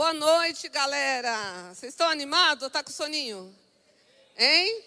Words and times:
Boa 0.00 0.14
noite, 0.14 0.66
galera. 0.70 1.74
Vocês 1.74 1.92
estão 1.92 2.08
animados 2.08 2.64
ou 2.64 2.70
tá 2.70 2.82
com 2.82 2.90
soninho? 2.90 3.54
Hein? 4.34 4.82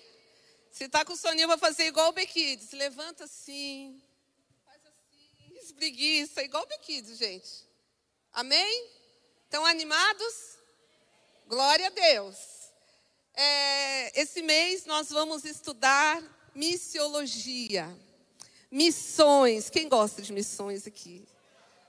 Se 0.71 0.89
tá 0.89 1.05
com 1.05 1.15
soninho, 1.15 1.43
eu 1.43 1.49
vou 1.49 1.57
fazer 1.59 1.85
igual 1.85 2.09
o 2.09 2.13
Bequides. 2.13 2.71
Levanta 2.71 3.25
assim, 3.25 4.01
faz 4.65 4.81
assim, 4.87 5.55
espreguiça, 5.61 6.41
igual 6.41 6.63
o 6.63 6.65
Bequides, 6.65 7.19
gente. 7.19 7.63
Amém? 8.33 8.89
Estão 9.43 9.63
animados? 9.67 10.57
Glória 11.45 11.85
a 11.85 11.91
Deus. 11.91 12.35
É, 13.35 14.19
esse 14.19 14.41
mês 14.41 14.87
nós 14.87 15.11
vamos 15.11 15.45
estudar 15.45 16.23
missiologia, 16.55 17.87
missões. 18.71 19.69
Quem 19.69 19.87
gosta 19.87 20.23
de 20.23 20.33
missões 20.33 20.87
aqui? 20.87 21.23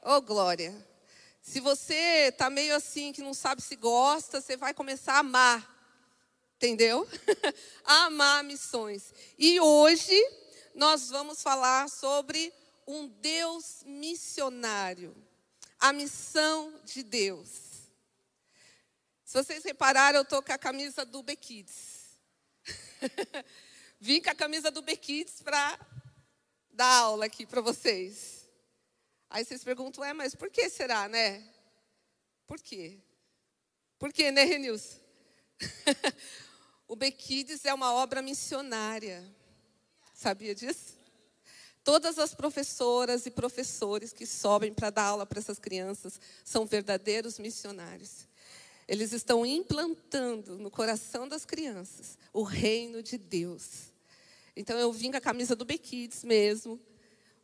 Oh, 0.02 0.20
glória. 0.20 0.74
Se 1.44 1.60
você 1.60 2.30
está 2.30 2.48
meio 2.48 2.74
assim, 2.74 3.12
que 3.12 3.20
não 3.20 3.34
sabe 3.34 3.60
se 3.60 3.76
gosta, 3.76 4.40
você 4.40 4.56
vai 4.56 4.72
começar 4.72 5.16
a 5.16 5.18
amar. 5.18 5.70
Entendeu? 6.56 7.06
a 7.84 8.06
amar 8.06 8.42
missões. 8.42 9.12
E 9.38 9.60
hoje 9.60 10.18
nós 10.74 11.10
vamos 11.10 11.42
falar 11.42 11.90
sobre 11.90 12.50
um 12.86 13.06
Deus 13.06 13.82
missionário. 13.84 15.14
A 15.78 15.92
missão 15.92 16.80
de 16.82 17.02
Deus. 17.02 17.50
Se 19.22 19.34
vocês 19.36 19.62
repararam, 19.64 20.20
eu 20.20 20.22
estou 20.22 20.42
com 20.42 20.52
a 20.52 20.58
camisa 20.58 21.04
do 21.04 21.22
Bekids. 21.22 22.18
Vim 24.00 24.22
com 24.22 24.30
a 24.30 24.34
camisa 24.34 24.70
do 24.70 24.80
Bekids 24.80 25.42
para 25.42 25.78
dar 26.70 27.00
aula 27.00 27.26
aqui 27.26 27.44
para 27.44 27.60
vocês. 27.60 28.33
Aí 29.34 29.44
vocês 29.44 29.64
perguntam, 29.64 30.04
é, 30.04 30.12
mas 30.12 30.32
por 30.32 30.48
que 30.48 30.68
será, 30.68 31.08
né? 31.08 31.42
Por 32.46 32.60
quê? 32.60 33.00
Por 33.98 34.12
quê, 34.12 34.30
né, 34.30 34.44
Renilson? 34.44 34.96
o 36.86 36.94
Bequides 36.94 37.64
é 37.64 37.74
uma 37.74 37.92
obra 37.92 38.22
missionária. 38.22 39.28
Sabia 40.14 40.54
disso? 40.54 40.96
Todas 41.82 42.16
as 42.16 42.32
professoras 42.32 43.26
e 43.26 43.30
professores 43.32 44.12
que 44.12 44.24
sobem 44.24 44.72
para 44.72 44.90
dar 44.90 45.06
aula 45.06 45.26
para 45.26 45.40
essas 45.40 45.58
crianças 45.58 46.20
são 46.44 46.64
verdadeiros 46.64 47.36
missionários. 47.36 48.28
Eles 48.86 49.12
estão 49.12 49.44
implantando 49.44 50.56
no 50.58 50.70
coração 50.70 51.26
das 51.26 51.44
crianças 51.44 52.16
o 52.32 52.44
reino 52.44 53.02
de 53.02 53.18
Deus. 53.18 53.92
Então 54.54 54.78
eu 54.78 54.92
vim 54.92 55.10
com 55.10 55.16
a 55.16 55.20
camisa 55.20 55.56
do 55.56 55.64
Bequides 55.64 56.22
mesmo, 56.22 56.80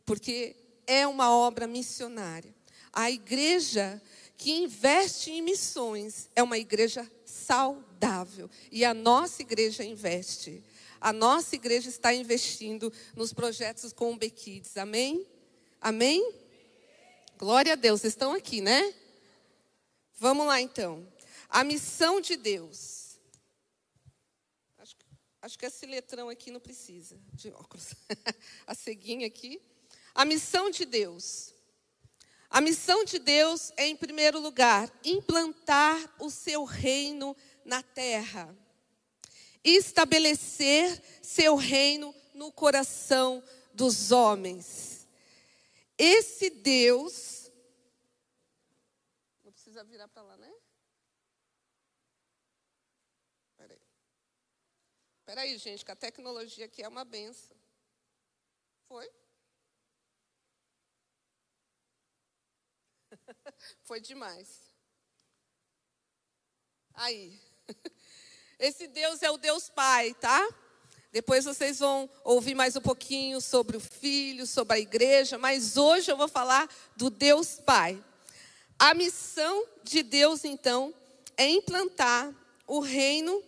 porque 0.05 0.55
é 0.87 1.05
uma 1.07 1.35
obra 1.35 1.67
missionária. 1.67 2.53
A 2.93 3.09
igreja 3.09 4.01
que 4.37 4.51
investe 4.51 5.29
em 5.29 5.41
missões 5.41 6.29
é 6.35 6.41
uma 6.41 6.57
igreja 6.57 7.09
saudável. 7.23 8.49
E 8.71 8.83
a 8.83 8.93
nossa 8.93 9.41
igreja 9.41 9.83
investe. 9.83 10.63
A 10.99 11.13
nossa 11.13 11.55
igreja 11.55 11.89
está 11.89 12.13
investindo 12.13 12.91
nos 13.15 13.33
projetos 13.33 13.93
com 13.93 14.13
o 14.13 14.17
Bequides. 14.17 14.77
Amém? 14.77 15.27
Amém? 15.79 16.33
Glória 17.37 17.73
a 17.73 17.75
Deus. 17.75 18.03
Estão 18.03 18.33
aqui, 18.33 18.61
né? 18.61 18.93
Vamos 20.15 20.45
lá 20.45 20.61
então. 20.61 21.07
A 21.49 21.63
missão 21.63 22.21
de 22.21 22.35
Deus. 22.35 23.19
Acho, 24.77 24.95
acho 25.41 25.57
que 25.57 25.65
esse 25.65 25.85
letrão 25.85 26.29
aqui 26.29 26.51
não 26.51 26.59
precisa 26.59 27.19
de 27.33 27.49
óculos. 27.49 27.95
a 28.67 28.75
ceguinha 28.75 29.27
aqui. 29.27 29.61
A 30.13 30.25
missão 30.25 30.69
de 30.69 30.85
Deus. 30.85 31.53
A 32.49 32.59
missão 32.59 33.05
de 33.05 33.17
Deus 33.17 33.71
é, 33.77 33.87
em 33.87 33.95
primeiro 33.95 34.37
lugar, 34.39 34.91
implantar 35.05 35.97
o 36.19 36.29
seu 36.29 36.65
reino 36.65 37.35
na 37.63 37.81
terra, 37.81 38.53
estabelecer 39.63 41.01
seu 41.21 41.55
reino 41.55 42.13
no 42.33 42.51
coração 42.51 43.41
dos 43.73 44.11
homens. 44.11 45.07
Esse 45.97 46.49
Deus. 46.49 47.49
Não 49.43 49.51
precisa 49.53 49.83
virar 49.85 50.09
para 50.09 50.23
lá, 50.23 50.35
né? 50.35 50.51
Peraí. 53.55 53.81
Peraí, 55.25 55.57
gente, 55.57 55.85
que 55.85 55.91
a 55.91 55.95
tecnologia 55.95 56.65
aqui 56.65 56.83
é 56.83 56.87
uma 56.87 57.05
benção. 57.05 57.55
Foi? 58.89 59.09
Foi 63.83 63.99
demais. 63.99 64.47
Aí. 66.93 67.39
Esse 68.59 68.87
Deus 68.87 69.23
é 69.23 69.31
o 69.31 69.37
Deus 69.37 69.69
Pai, 69.69 70.13
tá? 70.15 70.47
Depois 71.11 71.45
vocês 71.45 71.79
vão 71.79 72.09
ouvir 72.23 72.55
mais 72.55 72.75
um 72.75 72.81
pouquinho 72.81 73.41
sobre 73.41 73.75
o 73.75 73.81
Filho, 73.81 74.45
sobre 74.47 74.77
a 74.77 74.79
igreja, 74.79 75.37
mas 75.37 75.75
hoje 75.75 76.11
eu 76.11 76.15
vou 76.15 76.27
falar 76.27 76.69
do 76.95 77.09
Deus 77.09 77.59
Pai. 77.59 78.01
A 78.79 78.93
missão 78.93 79.65
de 79.83 80.03
Deus, 80.03 80.45
então, 80.45 80.93
é 81.35 81.49
implantar 81.49 82.33
o 82.65 82.79
reino 82.79 83.43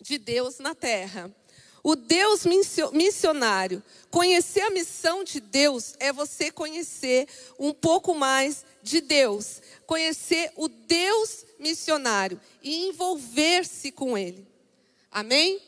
de 0.00 0.18
Deus 0.18 0.58
na 0.58 0.74
terra. 0.74 1.34
O 1.82 1.96
Deus 1.96 2.44
missionário. 2.92 3.82
Conhecer 4.08 4.60
a 4.60 4.70
missão 4.70 5.24
de 5.24 5.40
Deus 5.40 5.94
é 5.98 6.12
você 6.12 6.50
conhecer 6.50 7.26
um 7.58 7.72
pouco 7.72 8.14
mais 8.14 8.64
de 8.82 9.00
Deus. 9.00 9.60
Conhecer 9.84 10.52
o 10.56 10.68
Deus 10.68 11.44
missionário 11.58 12.40
e 12.62 12.86
envolver-se 12.86 13.90
com 13.90 14.16
Ele. 14.16 14.46
Amém? 15.10 15.60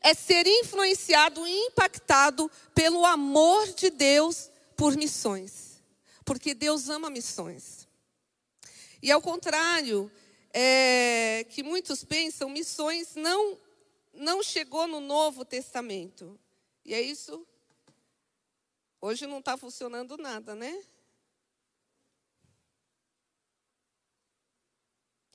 É 0.00 0.14
ser 0.14 0.46
influenciado 0.46 1.44
e 1.46 1.66
impactado 1.66 2.48
pelo 2.72 3.04
amor 3.04 3.66
de 3.74 3.90
Deus 3.90 4.48
por 4.76 4.96
missões. 4.96 5.82
Porque 6.24 6.54
Deus 6.54 6.88
ama 6.88 7.10
missões. 7.10 7.88
E 9.02 9.10
ao 9.10 9.20
contrário, 9.20 10.10
é, 10.52 11.44
que 11.50 11.62
muitos 11.62 12.04
pensam, 12.04 12.48
missões 12.48 13.16
não 13.16 13.58
não 14.16 14.42
chegou 14.42 14.86
no 14.86 15.00
Novo 15.00 15.44
Testamento. 15.44 16.38
E 16.84 16.94
é 16.94 17.00
isso. 17.00 17.46
Hoje 19.00 19.26
não 19.26 19.38
está 19.38 19.56
funcionando 19.56 20.16
nada, 20.16 20.54
né? 20.54 20.84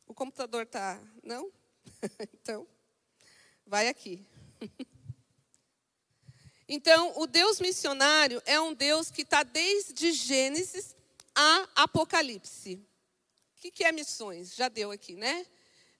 O 0.07 0.13
computador 0.13 0.63
está. 0.63 1.01
Não? 1.23 1.51
então, 2.33 2.67
vai 3.65 3.87
aqui. 3.87 4.25
então, 6.67 7.13
o 7.17 7.27
Deus 7.27 7.59
missionário 7.59 8.41
é 8.45 8.59
um 8.59 8.73
Deus 8.73 9.09
que 9.09 9.21
está 9.21 9.43
desde 9.43 10.11
Gênesis 10.11 10.95
a 11.33 11.67
Apocalipse. 11.75 12.75
O 13.55 13.61
que, 13.61 13.71
que 13.71 13.83
é 13.83 13.91
missões? 13.91 14.55
Já 14.55 14.67
deu 14.67 14.91
aqui, 14.91 15.15
né? 15.15 15.45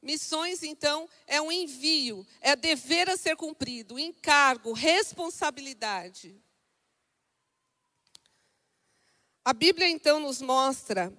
Missões, 0.01 0.63
então, 0.63 1.07
é 1.27 1.39
um 1.39 1.51
envio, 1.51 2.25
é 2.39 2.55
dever 2.55 3.09
a 3.09 3.17
ser 3.17 3.35
cumprido, 3.35 3.99
encargo, 3.99 4.73
responsabilidade. 4.73 6.35
A 9.45 9.53
Bíblia, 9.53 9.87
então, 9.87 10.19
nos 10.19 10.41
mostra 10.41 11.13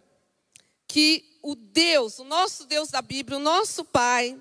que 0.89 1.39
o 1.43 1.55
Deus, 1.55 2.19
o 2.19 2.25
nosso 2.25 2.67
Deus 2.67 2.91
da 2.91 3.01
Bíblia, 3.01 3.39
o 3.39 3.41
nosso 3.41 3.85
Pai, 3.85 4.41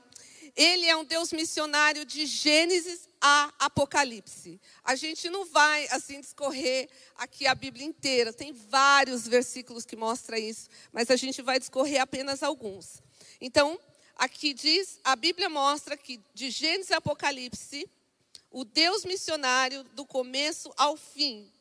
ele 0.56 0.86
é 0.86 0.96
um 0.96 1.06
Deus 1.06 1.32
missionário 1.32 2.04
de 2.04 2.26
Gênesis 2.26 3.08
a 3.22 3.54
Apocalipse. 3.60 4.60
A 4.84 4.96
gente 4.96 5.30
não 5.30 5.46
vai 5.46 5.88
assim 5.92 6.20
discorrer 6.20 6.90
aqui 7.16 7.46
a 7.46 7.56
Bíblia 7.56 7.86
inteira, 7.86 8.34
tem 8.34 8.52
vários 8.52 9.28
versículos 9.28 9.86
que 9.86 9.96
mostram 9.96 10.38
isso, 10.38 10.68
mas 10.92 11.10
a 11.10 11.16
gente 11.16 11.42
vai 11.42 11.60
discorrer 11.60 12.02
apenas 12.02 12.44
alguns. 12.44 13.02
Então, 13.40 13.80
aqui 14.22 14.54
diz, 14.54 15.00
a 15.04 15.16
Bíblia 15.16 15.50
mostra 15.50 15.98
que 15.98 16.22
de 16.32 16.52
Gênesis 16.52 16.92
a 16.92 16.98
Apocalipse, 16.98 17.90
o 18.52 18.64
Deus 18.64 19.04
missionário 19.04 19.84
do 19.96 20.06
começo 20.06 20.72
ao 20.78 20.96
fim, 20.96 21.52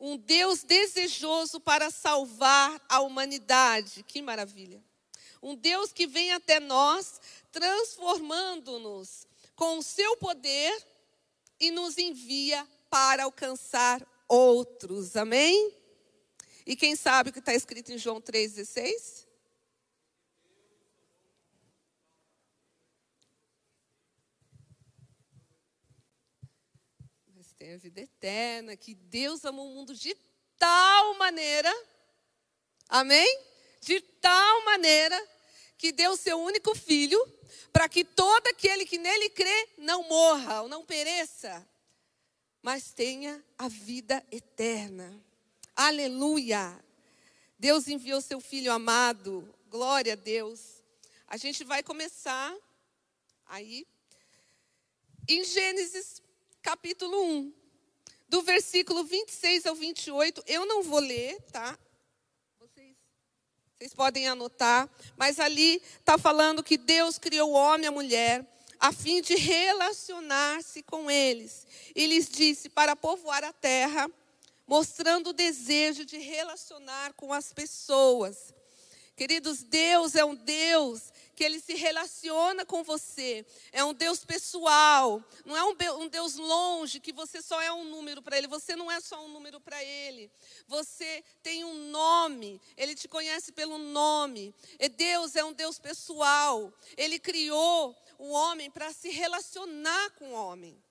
um 0.00 0.16
Deus 0.16 0.62
desejoso 0.62 1.60
para 1.60 1.90
salvar 1.90 2.80
a 2.88 3.00
humanidade. 3.00 4.02
Que 4.02 4.22
maravilha! 4.22 4.82
Um 5.42 5.54
Deus 5.54 5.92
que 5.92 6.06
vem 6.06 6.32
até 6.32 6.58
nós, 6.58 7.20
transformando-nos 7.52 9.26
com 9.54 9.78
o 9.78 9.82
seu 9.82 10.16
poder 10.16 10.74
e 11.60 11.70
nos 11.70 11.98
envia 11.98 12.66
para 12.88 13.24
alcançar 13.24 14.06
outros. 14.26 15.16
Amém? 15.16 15.74
E 16.66 16.74
quem 16.74 16.96
sabe 16.96 17.28
o 17.28 17.32
que 17.32 17.40
está 17.40 17.54
escrito 17.54 17.92
em 17.92 17.98
João 17.98 18.22
3,16? 18.22 19.25
Tem 27.58 27.72
a 27.72 27.78
vida 27.78 28.02
eterna, 28.02 28.76
que 28.76 28.94
Deus 28.94 29.44
ama 29.44 29.62
o 29.62 29.74
mundo 29.74 29.94
de 29.94 30.14
tal 30.58 31.14
maneira, 31.14 31.72
amém? 32.86 33.40
De 33.80 33.98
tal 34.00 34.64
maneira 34.66 35.18
que 35.78 35.90
deu 35.90 36.16
seu 36.16 36.38
único 36.38 36.74
filho, 36.74 37.18
para 37.72 37.88
que 37.88 38.04
todo 38.04 38.46
aquele 38.48 38.84
que 38.84 38.98
nele 38.98 39.30
crê 39.30 39.68
não 39.78 40.02
morra 40.02 40.62
ou 40.62 40.68
não 40.68 40.84
pereça, 40.84 41.66
mas 42.60 42.92
tenha 42.92 43.42
a 43.56 43.68
vida 43.68 44.22
eterna. 44.30 45.18
Aleluia! 45.74 46.78
Deus 47.58 47.88
enviou 47.88 48.20
seu 48.20 48.38
filho 48.38 48.70
amado, 48.70 49.54
glória 49.68 50.12
a 50.12 50.16
Deus. 50.16 50.82
A 51.26 51.38
gente 51.38 51.64
vai 51.64 51.82
começar 51.82 52.54
aí 53.46 53.86
em 55.26 55.42
Gênesis 55.42 56.22
capítulo 56.66 57.22
1, 57.22 57.54
do 58.28 58.42
versículo 58.42 59.04
26 59.04 59.66
ao 59.66 59.76
28. 59.76 60.42
Eu 60.48 60.66
não 60.66 60.82
vou 60.82 60.98
ler, 60.98 61.40
tá? 61.52 61.78
Vocês, 62.58 62.96
vocês 63.78 63.94
podem 63.94 64.26
anotar, 64.26 64.90
mas 65.16 65.38
ali 65.38 65.76
está 65.76 66.18
falando 66.18 66.64
que 66.64 66.76
Deus 66.76 67.18
criou 67.18 67.52
o 67.52 67.54
homem 67.54 67.84
e 67.84 67.86
a 67.86 67.92
mulher 67.92 68.44
a 68.80 68.92
fim 68.92 69.22
de 69.22 69.36
relacionar-se 69.36 70.82
com 70.82 71.08
eles. 71.08 71.64
E 71.94 72.04
lhes 72.04 72.28
disse 72.28 72.68
para 72.68 72.96
povoar 72.96 73.44
a 73.44 73.52
terra, 73.52 74.10
mostrando 74.66 75.30
o 75.30 75.32
desejo 75.32 76.04
de 76.04 76.18
relacionar 76.18 77.12
com 77.12 77.32
as 77.32 77.52
pessoas. 77.52 78.52
Queridos, 79.14 79.62
Deus 79.62 80.16
é 80.16 80.24
um 80.24 80.34
Deus 80.34 81.12
que 81.36 81.44
ele 81.44 81.60
se 81.60 81.74
relaciona 81.74 82.64
com 82.64 82.82
você. 82.82 83.44
É 83.70 83.84
um 83.84 83.92
Deus 83.92 84.24
pessoal, 84.24 85.22
não 85.44 85.54
é 85.54 85.62
um 85.62 86.08
Deus 86.08 86.36
longe, 86.36 86.98
que 86.98 87.12
você 87.12 87.42
só 87.42 87.60
é 87.60 87.70
um 87.70 87.84
número 87.84 88.22
para 88.22 88.38
ele. 88.38 88.46
Você 88.48 88.74
não 88.74 88.90
é 88.90 88.98
só 89.00 89.22
um 89.22 89.28
número 89.28 89.60
para 89.60 89.84
ele. 89.84 90.30
Você 90.66 91.22
tem 91.42 91.62
um 91.62 91.90
nome, 91.90 92.60
ele 92.76 92.94
te 92.94 93.06
conhece 93.06 93.52
pelo 93.52 93.76
nome. 93.76 94.54
E 94.80 94.88
Deus 94.88 95.36
é 95.36 95.44
um 95.44 95.52
Deus 95.52 95.78
pessoal. 95.78 96.72
Ele 96.96 97.18
criou 97.18 97.94
o 98.18 98.30
homem 98.30 98.70
para 98.70 98.90
se 98.92 99.10
relacionar 99.10 100.10
com 100.12 100.30
o 100.30 100.32
homem. 100.32 100.82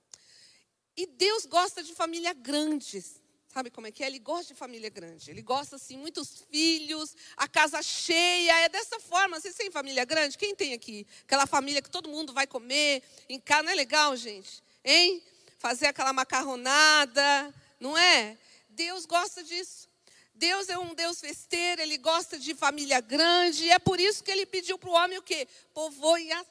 E 0.95 1.07
Deus 1.07 1.45
gosta 1.47 1.83
de 1.83 1.93
família 1.95 2.33
grandes. 2.33 3.19
Sabe 3.55 3.69
como 3.69 3.87
é 3.87 3.91
que 3.91 4.03
é? 4.03 4.07
Ele 4.07 4.19
gosta 4.19 4.53
de 4.53 4.59
família 4.59 4.89
grande. 4.89 5.31
Ele 5.31 5.41
gosta, 5.41 5.77
assim, 5.77 5.95
muitos 5.95 6.43
filhos, 6.51 7.15
a 7.37 7.47
casa 7.47 7.81
cheia. 7.81 8.51
É 8.65 8.67
dessa 8.67 8.99
forma. 8.99 9.39
Vocês 9.39 9.55
têm 9.55 9.71
família 9.71 10.03
grande? 10.03 10.37
Quem 10.37 10.53
tem 10.53 10.73
aqui? 10.73 11.07
Aquela 11.23 11.47
família 11.47 11.81
que 11.81 11.89
todo 11.89 12.09
mundo 12.09 12.33
vai 12.33 12.45
comer 12.45 13.01
em 13.29 13.39
casa. 13.39 13.63
Não 13.63 13.71
é 13.71 13.75
legal, 13.75 14.13
gente? 14.17 14.61
Hein? 14.83 15.23
Fazer 15.57 15.85
aquela 15.85 16.11
macarronada. 16.11 17.55
Não 17.79 17.97
é? 17.97 18.37
Deus 18.67 19.05
gosta 19.05 19.41
disso. 19.41 19.87
Deus 20.33 20.67
é 20.67 20.77
um 20.77 20.93
Deus 20.93 21.21
festeiro, 21.21 21.81
ele 21.81 21.97
gosta 21.97 22.37
de 22.37 22.53
família 22.53 22.99
grande, 22.99 23.63
e 23.63 23.69
é 23.69 23.79
por 23.79 24.01
isso 24.01 24.21
que 24.21 24.29
ele 24.29 24.45
pediu 24.45 24.77
para 24.77 24.89
o 24.89 24.93
homem 24.93 25.17
o 25.17 25.21
quê? 25.21 25.47
Povoe 25.73 26.29
a 26.33 26.45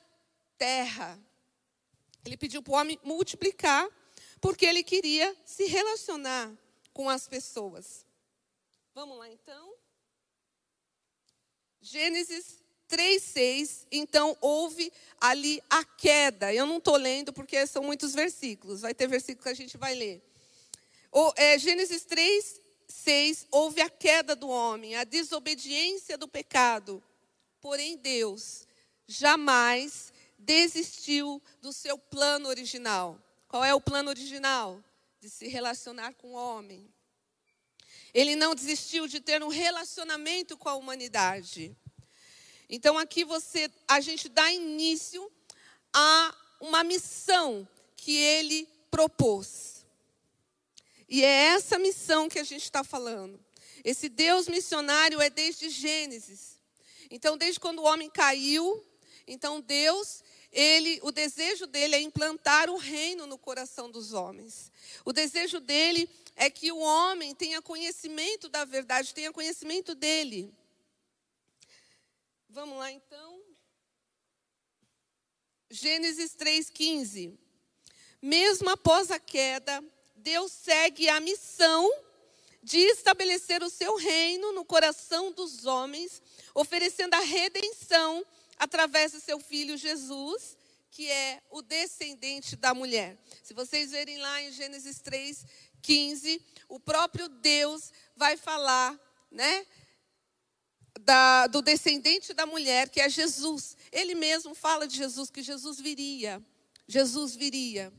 terra. 0.56 1.20
Ele 2.24 2.38
pediu 2.38 2.62
para 2.62 2.72
o 2.72 2.76
homem 2.76 2.98
multiplicar, 3.04 3.86
porque 4.40 4.64
ele 4.64 4.82
queria 4.82 5.36
se 5.44 5.66
relacionar 5.66 6.50
com 6.94 7.10
as 7.10 7.28
pessoas. 7.28 8.06
Vamos 8.94 9.18
lá 9.18 9.28
então. 9.28 9.74
Gênesis 11.82 12.64
3,6. 12.88 13.86
Então 13.90 14.36
houve 14.40 14.90
ali 15.20 15.62
a 15.68 15.84
queda. 15.84 16.54
Eu 16.54 16.64
não 16.64 16.78
estou 16.78 16.96
lendo 16.96 17.32
porque 17.32 17.66
são 17.66 17.82
muitos 17.82 18.14
versículos. 18.14 18.80
Vai 18.80 18.94
ter 18.94 19.08
versículo 19.08 19.42
que 19.42 19.48
a 19.50 19.54
gente 19.54 19.76
vai 19.76 19.94
ler. 19.94 20.22
O, 21.10 21.32
é, 21.36 21.58
Gênesis 21.58 22.04
3, 22.04 22.60
6. 22.88 23.46
Houve 23.50 23.80
a 23.82 23.90
queda 23.90 24.36
do 24.36 24.48
homem, 24.48 24.94
a 24.94 25.04
desobediência 25.04 26.16
do 26.16 26.28
pecado. 26.28 27.02
Porém, 27.60 27.96
Deus 27.96 28.66
jamais 29.06 30.12
desistiu 30.38 31.42
do 31.60 31.72
seu 31.72 31.98
plano 31.98 32.48
original. 32.48 33.18
Qual 33.48 33.64
é 33.64 33.74
o 33.74 33.80
plano 33.80 34.10
original? 34.10 34.82
De 35.24 35.30
se 35.30 35.48
relacionar 35.48 36.12
com 36.12 36.32
o 36.32 36.34
homem. 36.34 36.86
Ele 38.12 38.36
não 38.36 38.54
desistiu 38.54 39.08
de 39.08 39.20
ter 39.20 39.42
um 39.42 39.48
relacionamento 39.48 40.54
com 40.54 40.68
a 40.68 40.74
humanidade. 40.74 41.74
Então 42.68 42.98
aqui 42.98 43.24
você, 43.24 43.70
a 43.88 44.02
gente 44.02 44.28
dá 44.28 44.52
início 44.52 45.32
a 45.94 46.36
uma 46.60 46.84
missão 46.84 47.66
que 47.96 48.14
ele 48.14 48.68
propôs. 48.90 49.86
E 51.08 51.24
é 51.24 51.54
essa 51.54 51.78
missão 51.78 52.28
que 52.28 52.38
a 52.38 52.44
gente 52.44 52.64
está 52.64 52.84
falando. 52.84 53.42
Esse 53.82 54.10
Deus 54.10 54.46
missionário 54.46 55.22
é 55.22 55.30
desde 55.30 55.70
Gênesis. 55.70 56.58
Então, 57.10 57.38
desde 57.38 57.58
quando 57.58 57.78
o 57.78 57.84
homem 57.84 58.10
caiu, 58.10 58.84
então 59.26 59.58
Deus 59.58 60.22
ele, 60.54 61.00
o 61.02 61.10
desejo 61.10 61.66
dele 61.66 61.96
é 61.96 62.00
implantar 62.00 62.70
o 62.70 62.76
reino 62.76 63.26
no 63.26 63.36
coração 63.36 63.90
dos 63.90 64.12
homens. 64.12 64.70
O 65.04 65.12
desejo 65.12 65.58
dele 65.58 66.08
é 66.36 66.48
que 66.48 66.70
o 66.70 66.78
homem 66.78 67.34
tenha 67.34 67.60
conhecimento 67.60 68.48
da 68.48 68.64
verdade, 68.64 69.12
tenha 69.12 69.32
conhecimento 69.32 69.96
dele. 69.96 70.54
Vamos 72.48 72.78
lá 72.78 72.92
então. 72.92 73.42
Gênesis 75.68 76.36
3,15. 76.36 77.36
Mesmo 78.22 78.70
após 78.70 79.10
a 79.10 79.18
queda, 79.18 79.84
Deus 80.14 80.52
segue 80.52 81.08
a 81.08 81.18
missão 81.18 81.90
de 82.62 82.78
estabelecer 82.78 83.62
o 83.62 83.68
seu 83.68 83.96
reino 83.96 84.52
no 84.52 84.64
coração 84.64 85.32
dos 85.32 85.66
homens, 85.66 86.22
oferecendo 86.54 87.14
a 87.14 87.20
redenção 87.20 88.24
através 88.64 89.12
do 89.12 89.20
seu 89.20 89.38
filho 89.38 89.76
Jesus, 89.76 90.56
que 90.90 91.10
é 91.10 91.42
o 91.50 91.60
descendente 91.60 92.56
da 92.56 92.72
mulher. 92.72 93.18
Se 93.42 93.52
vocês 93.52 93.90
verem 93.90 94.16
lá 94.18 94.42
em 94.42 94.52
Gênesis 94.52 95.00
3, 95.00 95.44
15, 95.82 96.42
o 96.68 96.80
próprio 96.80 97.28
Deus 97.28 97.92
vai 98.16 98.36
falar, 98.38 98.98
né? 99.30 99.66
Da, 101.00 101.46
do 101.48 101.60
descendente 101.60 102.32
da 102.32 102.46
mulher, 102.46 102.88
que 102.88 103.00
é 103.00 103.08
Jesus. 103.08 103.76
Ele 103.92 104.14
mesmo 104.14 104.54
fala 104.54 104.88
de 104.88 104.96
Jesus, 104.96 105.28
que 105.28 105.42
Jesus 105.42 105.78
viria. 105.78 106.42
Jesus 106.88 107.36
viria 107.36 107.92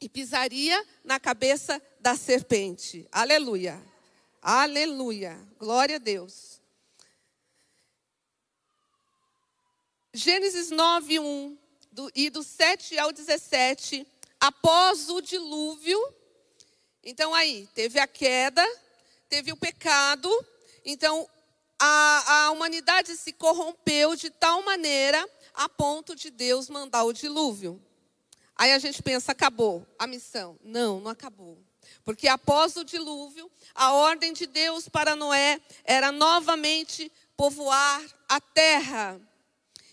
e 0.00 0.08
pisaria 0.08 0.82
na 1.04 1.20
cabeça 1.20 1.82
da 2.00 2.16
serpente. 2.16 3.06
Aleluia. 3.12 3.82
Aleluia. 4.40 5.38
Glória 5.58 5.96
a 5.96 5.98
Deus. 5.98 6.61
Gênesis 10.14 10.70
9, 10.70 11.20
1 11.20 11.58
do, 11.90 12.10
e 12.14 12.28
do 12.28 12.42
7 12.42 12.98
ao 12.98 13.12
17, 13.12 14.06
após 14.38 15.08
o 15.08 15.22
dilúvio. 15.22 15.98
Então 17.02 17.34
aí, 17.34 17.66
teve 17.74 17.98
a 17.98 18.06
queda, 18.06 18.62
teve 19.28 19.50
o 19.52 19.56
pecado, 19.56 20.28
então 20.84 21.26
a, 21.78 22.44
a 22.44 22.50
humanidade 22.50 23.16
se 23.16 23.32
corrompeu 23.32 24.14
de 24.14 24.28
tal 24.28 24.62
maneira 24.62 25.26
a 25.54 25.66
ponto 25.66 26.14
de 26.14 26.30
Deus 26.30 26.68
mandar 26.68 27.04
o 27.04 27.12
dilúvio. 27.14 27.82
Aí 28.54 28.70
a 28.72 28.78
gente 28.78 29.02
pensa, 29.02 29.32
acabou 29.32 29.86
a 29.98 30.06
missão. 30.06 30.58
Não, 30.62 31.00
não 31.00 31.10
acabou. 31.10 31.58
Porque 32.04 32.28
após 32.28 32.76
o 32.76 32.84
dilúvio, 32.84 33.50
a 33.74 33.94
ordem 33.94 34.34
de 34.34 34.46
Deus 34.46 34.90
para 34.90 35.16
Noé 35.16 35.58
era 35.84 36.12
novamente 36.12 37.10
povoar 37.34 38.02
a 38.28 38.40
terra. 38.40 39.18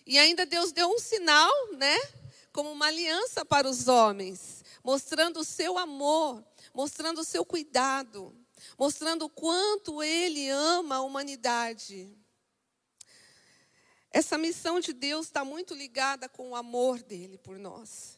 E 0.09 0.17
ainda 0.17 0.43
Deus 0.43 0.71
deu 0.71 0.89
um 0.89 0.97
sinal, 0.97 1.53
né? 1.73 1.95
Como 2.51 2.71
uma 2.71 2.87
aliança 2.87 3.45
para 3.45 3.69
os 3.69 3.87
homens, 3.87 4.65
mostrando 4.83 5.39
o 5.39 5.45
seu 5.45 5.77
amor, 5.77 6.43
mostrando 6.73 7.21
o 7.21 7.23
seu 7.23 7.45
cuidado, 7.45 8.35
mostrando 8.75 9.25
o 9.25 9.29
quanto 9.29 10.01
ele 10.01 10.49
ama 10.49 10.95
a 10.95 11.01
humanidade. 11.01 12.11
Essa 14.09 14.35
missão 14.35 14.79
de 14.79 14.93
Deus 14.93 15.27
está 15.27 15.45
muito 15.45 15.75
ligada 15.75 16.27
com 16.27 16.49
o 16.49 16.55
amor 16.55 17.03
dele 17.03 17.37
por 17.37 17.59
nós. 17.59 18.17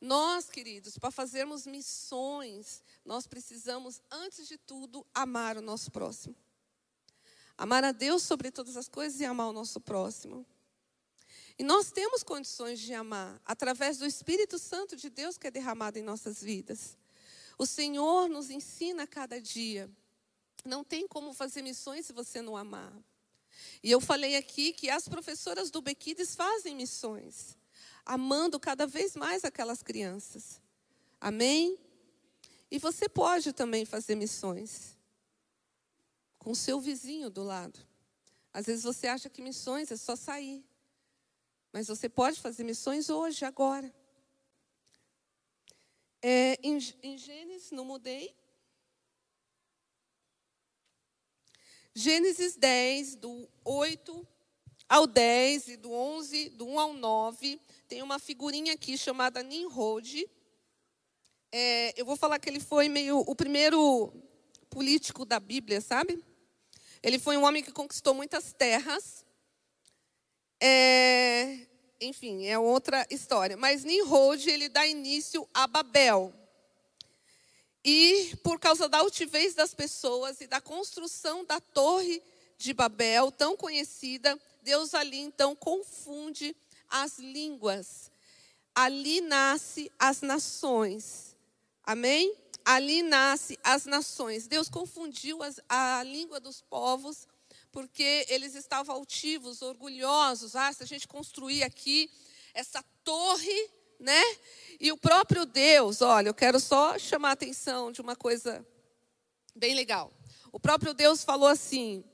Nós, 0.00 0.50
queridos, 0.50 0.98
para 0.98 1.12
fazermos 1.12 1.64
missões, 1.64 2.82
nós 3.04 3.28
precisamos, 3.28 4.02
antes 4.10 4.48
de 4.48 4.58
tudo, 4.58 5.06
amar 5.14 5.56
o 5.56 5.62
nosso 5.62 5.92
próximo. 5.92 6.34
Amar 7.58 7.82
a 7.82 7.90
Deus 7.90 8.22
sobre 8.22 8.52
todas 8.52 8.76
as 8.76 8.88
coisas 8.88 9.20
e 9.20 9.24
amar 9.24 9.48
o 9.48 9.52
nosso 9.52 9.80
próximo. 9.80 10.46
E 11.58 11.64
nós 11.64 11.90
temos 11.90 12.22
condições 12.22 12.78
de 12.78 12.94
amar 12.94 13.42
através 13.44 13.98
do 13.98 14.06
Espírito 14.06 14.60
Santo 14.60 14.94
de 14.94 15.10
Deus 15.10 15.36
que 15.36 15.48
é 15.48 15.50
derramado 15.50 15.98
em 15.98 16.02
nossas 16.02 16.40
vidas. 16.40 16.96
O 17.58 17.66
Senhor 17.66 18.28
nos 18.28 18.48
ensina 18.48 19.02
a 19.02 19.06
cada 19.08 19.40
dia. 19.40 19.90
Não 20.64 20.84
tem 20.84 21.08
como 21.08 21.34
fazer 21.34 21.62
missões 21.62 22.06
se 22.06 22.12
você 22.12 22.40
não 22.40 22.56
amar. 22.56 22.92
E 23.82 23.90
eu 23.90 24.00
falei 24.00 24.36
aqui 24.36 24.72
que 24.72 24.88
as 24.88 25.08
professoras 25.08 25.68
do 25.68 25.82
Bequides 25.82 26.36
fazem 26.36 26.76
missões, 26.76 27.56
amando 28.06 28.60
cada 28.60 28.86
vez 28.86 29.16
mais 29.16 29.44
aquelas 29.44 29.82
crianças. 29.82 30.60
Amém? 31.20 31.76
E 32.70 32.78
você 32.78 33.08
pode 33.08 33.52
também 33.52 33.84
fazer 33.84 34.14
missões 34.14 34.97
com 36.38 36.54
seu 36.54 36.80
vizinho 36.80 37.30
do 37.30 37.42
lado. 37.42 37.78
Às 38.52 38.66
vezes 38.66 38.84
você 38.84 39.06
acha 39.06 39.28
que 39.28 39.42
missões 39.42 39.90
é 39.90 39.96
só 39.96 40.16
sair. 40.16 40.64
Mas 41.72 41.88
você 41.88 42.08
pode 42.08 42.40
fazer 42.40 42.64
missões 42.64 43.10
hoje, 43.10 43.44
agora. 43.44 43.92
É, 46.22 46.58
em, 46.62 46.78
em 47.02 47.18
Gênesis, 47.18 47.70
não 47.70 47.84
mudei. 47.84 48.34
Gênesis 51.94 52.56
10, 52.56 53.16
do 53.16 53.48
8 53.64 54.26
ao 54.88 55.06
10 55.06 55.68
e 55.68 55.76
do 55.76 55.92
11, 55.92 56.50
do 56.50 56.66
1 56.66 56.80
ao 56.80 56.92
9, 56.94 57.60
tem 57.86 58.02
uma 58.02 58.18
figurinha 58.18 58.72
aqui 58.72 58.96
chamada 58.96 59.42
Nimrod. 59.42 60.28
É, 61.52 62.00
eu 62.00 62.06
vou 62.06 62.16
falar 62.16 62.38
que 62.38 62.48
ele 62.48 62.60
foi 62.60 62.88
meio 62.88 63.18
o 63.20 63.34
primeiro 63.34 64.12
político 64.70 65.24
da 65.24 65.38
Bíblia, 65.38 65.80
sabe? 65.80 66.22
Ele 67.02 67.18
foi 67.18 67.36
um 67.36 67.44
homem 67.44 67.62
que 67.62 67.72
conquistou 67.72 68.14
muitas 68.14 68.52
terras. 68.52 69.24
É, 70.60 71.58
enfim, 72.00 72.46
é 72.46 72.58
outra 72.58 73.06
história. 73.10 73.56
Mas 73.56 73.84
Nimrod, 73.84 74.48
ele 74.48 74.68
dá 74.68 74.86
início 74.86 75.48
a 75.54 75.66
Babel. 75.66 76.34
E 77.84 78.36
por 78.42 78.58
causa 78.58 78.88
da 78.88 78.98
altivez 78.98 79.54
das 79.54 79.74
pessoas 79.74 80.40
e 80.40 80.46
da 80.46 80.60
construção 80.60 81.44
da 81.44 81.60
torre 81.60 82.22
de 82.58 82.74
Babel, 82.74 83.30
tão 83.30 83.56
conhecida, 83.56 84.38
Deus 84.62 84.94
ali 84.94 85.18
então 85.18 85.54
confunde 85.54 86.54
as 86.88 87.18
línguas. 87.18 88.10
Ali 88.74 89.20
nasce 89.20 89.90
as 89.98 90.20
nações. 90.20 91.36
Amém? 91.84 92.36
Ali 92.68 93.00
nasce 93.02 93.58
as 93.64 93.86
nações. 93.86 94.46
Deus 94.46 94.68
confundiu 94.68 95.42
as, 95.42 95.58
a 95.66 96.02
língua 96.02 96.38
dos 96.38 96.60
povos 96.60 97.26
porque 97.72 98.26
eles 98.28 98.54
estavam 98.54 98.94
altivos, 98.94 99.62
orgulhosos. 99.62 100.54
Ah, 100.54 100.70
se 100.70 100.82
a 100.82 100.86
gente 100.86 101.08
construir 101.08 101.62
aqui 101.62 102.10
essa 102.52 102.84
torre, 103.02 103.70
né? 103.98 104.22
E 104.78 104.92
o 104.92 104.98
próprio 104.98 105.46
Deus, 105.46 106.02
olha, 106.02 106.28
eu 106.28 106.34
quero 106.34 106.60
só 106.60 106.98
chamar 106.98 107.30
a 107.30 107.32
atenção 107.32 107.90
de 107.90 108.02
uma 108.02 108.14
coisa 108.14 108.62
bem 109.56 109.74
legal. 109.74 110.12
O 110.52 110.60
próprio 110.60 110.92
Deus 110.92 111.24
falou 111.24 111.48
assim: 111.48 112.04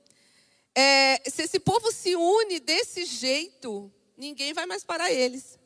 é, 0.72 1.20
se 1.28 1.42
esse 1.42 1.58
povo 1.58 1.90
se 1.90 2.14
une 2.14 2.60
desse 2.60 3.04
jeito, 3.04 3.92
ninguém 4.16 4.52
vai 4.52 4.66
mais 4.66 4.84
parar 4.84 5.10
eles. 5.10 5.58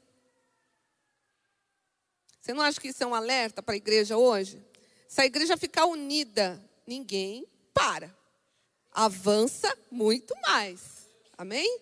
Você 2.40 2.54
não 2.54 2.62
acha 2.62 2.80
que 2.80 2.88
isso 2.88 3.04
é 3.04 3.06
um 3.06 3.14
alerta 3.14 3.62
para 3.62 3.74
a 3.74 3.76
igreja 3.76 4.16
hoje? 4.16 4.66
Se 5.08 5.22
a 5.22 5.26
igreja 5.26 5.56
ficar 5.56 5.86
unida, 5.86 6.62
ninguém 6.86 7.48
para. 7.72 8.14
Avança 8.92 9.74
muito 9.90 10.38
mais. 10.42 11.08
Amém? 11.36 11.80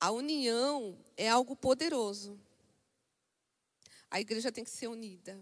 A 0.00 0.10
união 0.10 0.98
é 1.18 1.28
algo 1.28 1.54
poderoso. 1.54 2.40
A 4.10 4.20
igreja 4.22 4.50
tem 4.50 4.64
que 4.64 4.70
ser 4.70 4.88
unida. 4.88 5.38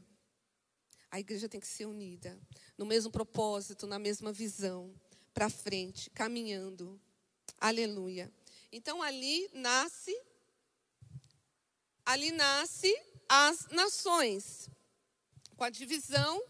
A 1.08 1.20
igreja 1.20 1.48
tem 1.48 1.60
que 1.60 1.68
ser 1.68 1.86
unida. 1.86 2.36
No 2.76 2.84
mesmo 2.84 3.12
propósito, 3.12 3.86
na 3.86 3.98
mesma 3.98 4.32
visão. 4.32 4.92
Para 5.32 5.48
frente, 5.48 6.10
caminhando. 6.10 7.00
Aleluia. 7.60 8.32
Então 8.72 9.00
ali 9.00 9.48
nasce, 9.52 10.20
ali 12.04 12.32
nasce 12.32 12.92
as 13.28 13.68
nações, 13.68 14.68
com 15.56 15.64
a 15.64 15.70
divisão 15.70 16.42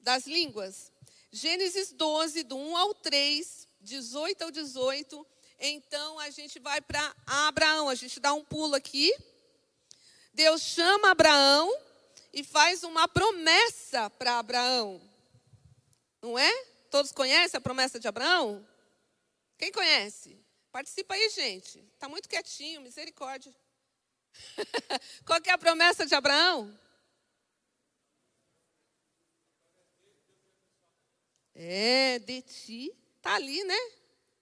das 0.00 0.26
línguas. 0.26 0.92
Gênesis 1.30 1.92
12, 1.92 2.42
do 2.44 2.56
1 2.56 2.76
ao 2.76 2.94
3, 2.94 3.68
18 3.80 4.42
ao 4.44 4.50
18. 4.50 5.26
Então 5.60 6.18
a 6.18 6.30
gente 6.30 6.58
vai 6.58 6.80
para 6.80 7.14
Abraão, 7.26 7.88
a 7.88 7.94
gente 7.94 8.20
dá 8.20 8.32
um 8.32 8.44
pulo 8.44 8.74
aqui. 8.74 9.14
Deus 10.32 10.62
chama 10.62 11.10
Abraão 11.10 11.72
e 12.32 12.44
faz 12.44 12.84
uma 12.84 13.08
promessa 13.08 14.08
para 14.10 14.38
Abraão. 14.38 15.00
Não 16.22 16.38
é? 16.38 16.64
Todos 16.90 17.12
conhecem 17.12 17.58
a 17.58 17.60
promessa 17.60 17.98
de 17.98 18.08
Abraão? 18.08 18.66
Quem 19.56 19.72
conhece? 19.72 20.38
Participa 20.70 21.14
aí, 21.14 21.28
gente. 21.30 21.78
Está 21.94 22.08
muito 22.08 22.28
quietinho, 22.28 22.80
misericórdia. 22.80 23.54
Qual 25.26 25.40
que 25.40 25.50
é 25.50 25.52
a 25.52 25.58
promessa 25.58 26.06
de 26.06 26.14
Abraão? 26.14 26.78
É, 31.60 32.20
de 32.20 32.40
ti. 32.40 32.94
Está 33.16 33.34
ali, 33.34 33.64
né? 33.64 33.76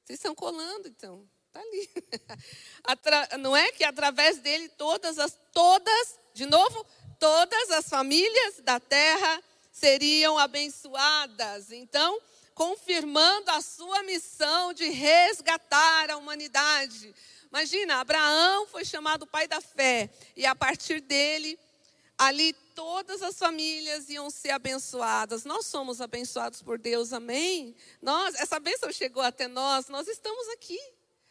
Vocês 0.04 0.18
estão 0.18 0.34
colando, 0.34 0.86
então. 0.86 1.26
Está 1.46 1.60
ali. 1.60 1.90
Atra... 2.84 3.38
Não 3.38 3.56
é 3.56 3.72
que 3.72 3.82
através 3.82 4.38
dele 4.38 4.68
todas 4.68 5.18
as, 5.18 5.34
todas, 5.50 6.20
de 6.34 6.44
novo, 6.44 6.84
todas 7.18 7.70
as 7.70 7.88
famílias 7.88 8.60
da 8.60 8.78
terra 8.78 9.42
seriam 9.72 10.36
abençoadas. 10.36 11.72
Então, 11.72 12.20
confirmando 12.54 13.50
a 13.50 13.62
sua 13.62 14.02
missão 14.02 14.74
de 14.74 14.90
resgatar 14.90 16.10
a 16.10 16.18
humanidade. 16.18 17.14
Imagina, 17.48 18.00
Abraão 18.00 18.66
foi 18.66 18.84
chamado 18.84 19.26
pai 19.26 19.48
da 19.48 19.62
fé, 19.62 20.10
e 20.36 20.44
a 20.44 20.54
partir 20.54 21.00
dele, 21.00 21.58
ali 22.18 22.52
todas 22.74 23.22
as 23.22 23.38
famílias 23.38 24.08
iam 24.08 24.30
ser 24.30 24.50
abençoadas. 24.50 25.44
Nós 25.44 25.66
somos 25.66 26.00
abençoados 26.00 26.62
por 26.62 26.78
Deus, 26.78 27.12
amém? 27.12 27.74
Nós, 28.00 28.34
essa 28.36 28.58
bênção 28.58 28.90
chegou 28.92 29.22
até 29.22 29.48
nós, 29.48 29.88
nós 29.88 30.08
estamos 30.08 30.48
aqui. 30.48 30.78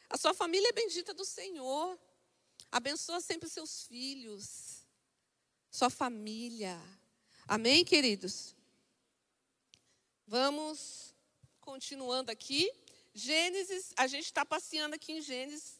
A 0.09 0.17
sua 0.17 0.33
família 0.33 0.69
é 0.69 0.73
bendita 0.73 1.13
do 1.13 1.25
Senhor. 1.25 1.97
Abençoa 2.71 3.21
sempre 3.21 3.47
seus 3.49 3.83
filhos, 3.83 4.85
sua 5.71 5.89
família. 5.89 6.79
Amém, 7.47 7.85
queridos? 7.85 8.55
Vamos 10.27 11.13
continuando 11.61 12.31
aqui. 12.31 12.71
Gênesis, 13.13 13.93
a 13.95 14.07
gente 14.07 14.25
está 14.25 14.43
passeando 14.43 14.95
aqui 14.95 15.13
em 15.13 15.21
Gênesis. 15.21 15.79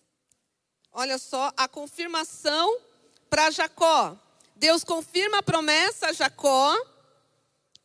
Olha 0.92 1.18
só, 1.18 1.52
a 1.58 1.68
confirmação 1.68 2.80
para 3.30 3.52
Jacó. 3.52 4.18
Deus 4.56 4.84
confirma 4.84 5.40
a 5.40 5.44
promessa 5.44 6.08
a 6.08 6.14
Jacó, 6.14 6.76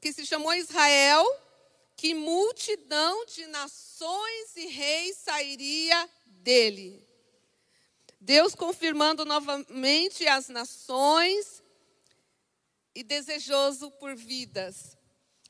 que 0.01 0.13
se 0.13 0.25
chamou 0.25 0.55
Israel, 0.55 1.27
que 1.97 2.15
multidão 2.15 3.27
de 3.27 3.47
nações 3.49 4.57
e 4.57 4.67
reis 4.67 5.17
sairia 5.17 6.09
dele. 6.25 7.07
Deus 8.21 8.55
confirmando 8.55 9.25
novamente 9.25 10.27
as 10.29 10.49
nações 10.49 11.63
e 12.95 13.03
desejoso 13.03 13.91
por 13.93 14.15
vidas. 14.15 14.97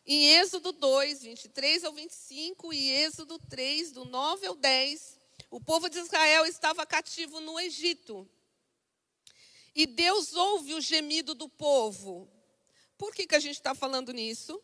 Em 0.07 0.31
Êxodo 0.31 0.73
2, 0.73 1.23
23 1.23 1.85
ao 1.85 1.93
25 1.93 2.73
e 2.73 2.91
Êxodo 2.91 3.39
3, 3.39 3.93
do 3.93 4.05
9 4.07 4.47
ao 4.47 4.57
10, 4.57 5.19
o 5.51 5.61
povo 5.61 5.91
de 5.91 5.99
Israel 5.99 6.47
estava 6.47 6.87
cativo 6.87 7.41
no 7.41 7.61
Egito. 7.61 8.29
E 9.75 9.87
Deus 9.87 10.35
ouve 10.35 10.75
o 10.75 10.81
gemido 10.81 11.35
do 11.35 11.49
povo. 11.49 12.29
Por 12.99 13.15
que, 13.15 13.27
que 13.27 13.35
a 13.35 13.41
gente 13.41 13.57
está 13.57 13.75
falando 13.75 14.13
nisso? 14.13 14.61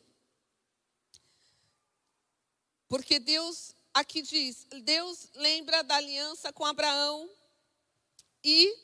Porque 2.89 3.19
Deus, 3.19 3.75
aqui 3.93 4.23
diz, 4.23 4.67
Deus 4.85 5.29
lembra 5.35 5.83
da 5.83 5.97
aliança 5.97 6.53
com 6.53 6.65
Abraão 6.65 7.29
e 8.45 8.77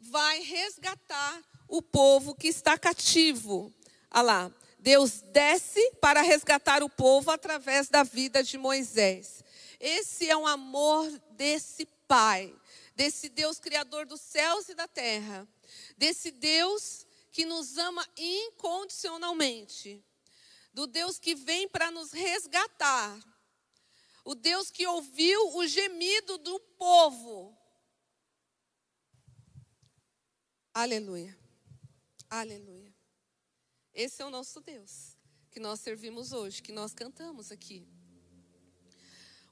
vai 0.00 0.40
resgatar 0.40 1.42
o 1.68 1.80
povo 1.80 2.34
que 2.34 2.48
está 2.48 2.78
cativo. 2.78 3.72
Olha 4.10 4.22
lá, 4.22 4.54
Deus 4.78 5.20
desce 5.32 5.92
para 6.00 6.22
resgatar 6.22 6.82
o 6.82 6.88
povo 6.88 7.30
através 7.30 7.88
da 7.88 8.02
vida 8.02 8.42
de 8.42 8.56
Moisés. 8.56 9.44
Esse 9.78 10.28
é 10.28 10.36
um 10.36 10.46
amor 10.46 11.08
desse 11.32 11.86
Pai, 12.06 12.54
desse 12.94 13.28
Deus 13.28 13.58
criador 13.58 14.06
dos 14.06 14.20
céus 14.20 14.68
e 14.68 14.74
da 14.74 14.86
terra, 14.86 15.46
desse 15.96 16.30
Deus 16.30 17.06
que 17.32 17.44
nos 17.44 17.76
ama 17.76 18.06
incondicionalmente, 18.16 20.04
do 20.72 20.86
Deus 20.86 21.18
que 21.18 21.34
vem 21.34 21.68
para 21.68 21.90
nos 21.90 22.12
resgatar, 22.12 23.18
o 24.24 24.34
Deus 24.34 24.70
que 24.70 24.86
ouviu 24.86 25.56
o 25.56 25.66
gemido 25.66 26.38
do 26.38 26.58
povo. 26.78 27.56
Aleluia. 30.72 31.38
Aleluia. 32.28 32.94
Esse 33.94 34.20
é 34.20 34.26
o 34.26 34.30
nosso 34.30 34.60
Deus, 34.60 35.16
que 35.50 35.58
nós 35.58 35.80
servimos 35.80 36.32
hoje, 36.32 36.60
que 36.60 36.72
nós 36.72 36.92
cantamos 36.92 37.50
aqui. 37.50 37.95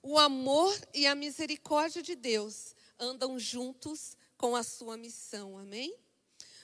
O 0.06 0.18
amor 0.18 0.78
e 0.92 1.06
a 1.06 1.14
misericórdia 1.14 2.02
de 2.02 2.14
Deus 2.14 2.76
andam 2.99 3.38
juntos 3.38 4.18
com 4.37 4.54
a 4.54 4.62
sua 4.62 4.99
missão, 4.99 5.56
amém? 5.56 5.96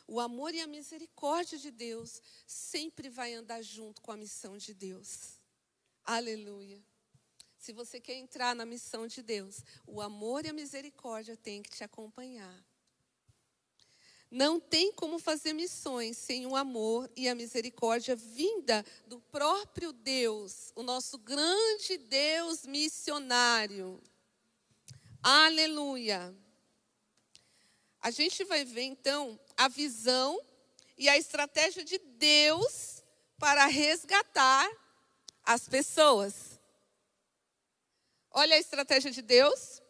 O 0.06 0.20
amor 0.20 0.54
e 0.54 0.61
a 0.61 0.66
misericórdia 0.66 1.56
de 1.56 1.70
Deus 1.70 2.20
sempre 2.47 3.09
vai 3.09 3.32
andar 3.32 3.62
junto 3.62 4.02
com 4.02 4.12
a 4.12 4.16
missão 4.16 4.59
de 4.59 4.75
Deus. 4.75 5.38
Aleluia. 6.04 6.85
Se 7.56 7.73
você 7.73 7.99
quer 7.99 8.16
entrar 8.16 8.54
na 8.54 8.66
missão 8.66 9.06
de 9.06 9.23
Deus, 9.23 9.64
o 9.87 10.02
amor 10.02 10.44
e 10.44 10.50
a 10.50 10.52
misericórdia 10.52 11.35
têm 11.35 11.62
que 11.62 11.70
te 11.70 11.82
acompanhar. 11.82 12.62
Não 14.30 14.60
tem 14.60 14.92
como 14.92 15.18
fazer 15.18 15.52
missões 15.52 16.16
sem 16.16 16.46
o 16.46 16.54
amor 16.54 17.10
e 17.16 17.28
a 17.28 17.34
misericórdia 17.34 18.14
vinda 18.14 18.84
do 19.06 19.20
próprio 19.20 19.92
Deus, 19.92 20.72
o 20.76 20.84
nosso 20.84 21.18
grande 21.18 21.99
Deus 21.99 22.64
missionário. 22.64 24.00
Aleluia. 25.20 26.32
A 28.00 28.12
gente 28.12 28.44
vai 28.44 28.64
ver 28.64 28.82
então 28.82 29.38
a 29.56 29.66
visão 29.66 30.40
e 30.96 31.08
a 31.08 31.18
estratégia 31.18 31.84
de 31.84 31.99
Deus 31.99 33.02
para 33.37 33.66
resgatar 33.66 34.70
as 35.42 35.68
pessoas. 35.68 36.60
Olha 38.30 38.54
a 38.54 38.60
estratégia 38.60 39.10
de 39.10 39.22
Deus. 39.22 39.82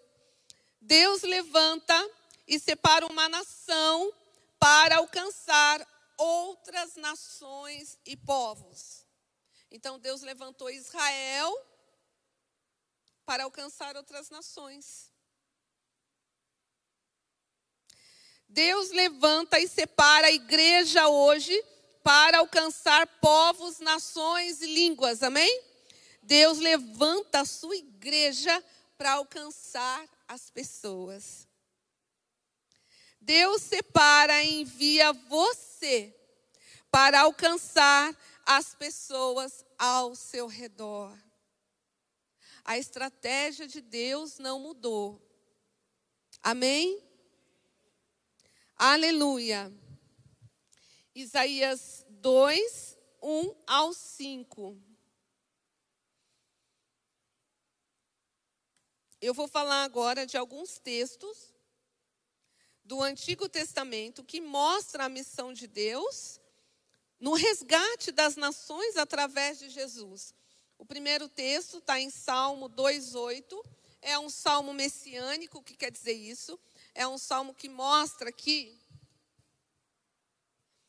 Deus 0.80 1.23
levanta 1.23 2.11
e 2.49 2.59
separa 2.59 3.06
uma 3.06 3.28
nação 3.28 4.12
para 4.61 4.99
alcançar 4.99 5.85
outras 6.19 6.95
nações 6.97 7.99
e 8.05 8.14
povos. 8.14 9.07
Então 9.71 9.99
Deus 9.99 10.21
levantou 10.21 10.71
Israel 10.71 11.52
para 13.25 13.45
alcançar 13.45 13.97
outras 13.97 14.29
nações. 14.29 15.11
Deus 18.47 18.90
levanta 18.90 19.59
e 19.59 19.67
separa 19.67 20.26
a 20.26 20.33
igreja 20.33 21.09
hoje 21.09 21.57
para 22.02 22.38
alcançar 22.38 23.07
povos, 23.21 23.79
nações 23.79 24.61
e 24.61 24.67
línguas, 24.67 25.23
amém? 25.23 25.62
Deus 26.23 26.59
levanta 26.59 27.40
a 27.40 27.45
sua 27.45 27.76
igreja 27.76 28.62
para 28.99 29.12
alcançar 29.12 30.07
as 30.26 30.50
pessoas. 30.50 31.50
Deus 33.21 33.62
separa 33.62 34.43
e 34.43 34.62
envia 34.62 35.12
você 35.12 36.15
para 36.91 37.21
alcançar 37.21 38.17
as 38.45 38.75
pessoas 38.75 39.65
ao 39.79 40.15
seu 40.17 40.47
redor. 40.47 41.17
A 42.65 42.79
estratégia 42.79 43.67
de 43.67 43.81
Deus 43.81 44.39
não 44.39 44.59
mudou. 44.59 45.21
Amém? 46.43 47.03
Aleluia. 48.77 49.73
Isaías 51.15 52.05
2, 52.09 52.99
1 53.23 53.55
ao 53.67 53.93
5. 53.93 54.81
Eu 59.21 59.35
vou 59.35 59.47
falar 59.47 59.85
agora 59.85 60.27
de 60.27 60.39
alguns 60.39 60.79
textos 60.79 61.55
do 62.90 63.00
Antigo 63.00 63.49
Testamento 63.49 64.25
que 64.25 64.40
mostra 64.40 65.04
a 65.04 65.09
missão 65.09 65.52
de 65.52 65.68
Deus 65.68 66.40
no 67.20 67.35
resgate 67.35 68.11
das 68.11 68.35
nações 68.35 68.97
através 68.97 69.61
de 69.61 69.70
Jesus. 69.70 70.35
O 70.76 70.85
primeiro 70.85 71.28
texto 71.28 71.78
está 71.78 72.00
em 72.00 72.11
Salmo 72.11 72.68
2:8, 72.68 73.64
é 74.02 74.18
um 74.18 74.28
salmo 74.28 74.75
messiânico, 74.75 75.59
o 75.59 75.62
que 75.62 75.76
quer 75.76 75.92
dizer 75.92 76.14
isso? 76.14 76.59
é 76.94 77.06
um 77.06 77.18
salmo 77.18 77.54
que 77.54 77.68
mostra 77.68 78.32
que 78.32 78.78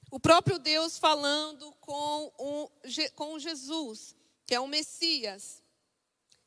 o 0.10 0.20
próprio 0.20 0.60
Deus 0.60 0.98
falando 0.98 1.72
com, 1.80 2.34
o, 2.38 2.70
com 3.16 3.40
Jesus, 3.40 4.16
que 4.46 4.54
é 4.54 4.60
o 4.60 4.68
Messias. 4.68 5.64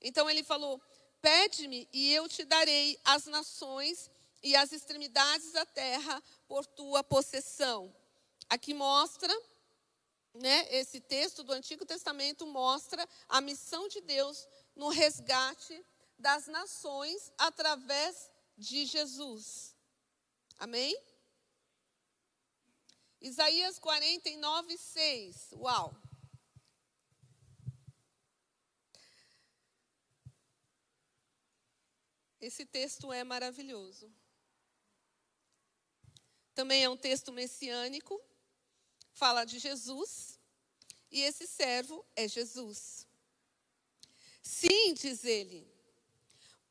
Então 0.02 0.28
ele 0.28 0.42
falou: 0.42 0.80
Pede-me 1.22 1.88
e 1.92 2.12
eu 2.12 2.28
te 2.28 2.44
darei 2.44 2.98
as 3.04 3.24
nações 3.24 4.10
e 4.44 4.54
as 4.54 4.72
extremidades 4.72 5.52
da 5.52 5.64
terra 5.64 6.22
por 6.46 6.66
tua 6.66 7.02
possessão. 7.02 7.96
Aqui 8.46 8.74
mostra, 8.74 9.34
né, 10.34 10.68
esse 10.70 11.00
texto 11.00 11.42
do 11.42 11.52
Antigo 11.52 11.86
Testamento 11.86 12.46
mostra 12.46 13.08
a 13.26 13.40
missão 13.40 13.88
de 13.88 14.02
Deus 14.02 14.46
no 14.76 14.90
resgate 14.90 15.82
das 16.18 16.46
nações 16.46 17.32
através 17.38 18.30
de 18.56 18.84
Jesus. 18.84 19.74
Amém? 20.58 20.94
Isaías 23.22 23.78
49, 23.78 24.76
6. 24.76 25.52
Uau! 25.54 25.96
Esse 32.38 32.66
texto 32.66 33.10
é 33.10 33.24
maravilhoso. 33.24 34.14
Também 36.54 36.84
é 36.84 36.88
um 36.88 36.96
texto 36.96 37.32
messiânico, 37.32 38.20
fala 39.12 39.44
de 39.44 39.58
Jesus, 39.58 40.38
e 41.10 41.20
esse 41.20 41.46
servo 41.46 42.04
é 42.14 42.28
Jesus. 42.28 43.06
Sim, 44.42 44.94
diz 44.94 45.24
ele, 45.24 45.74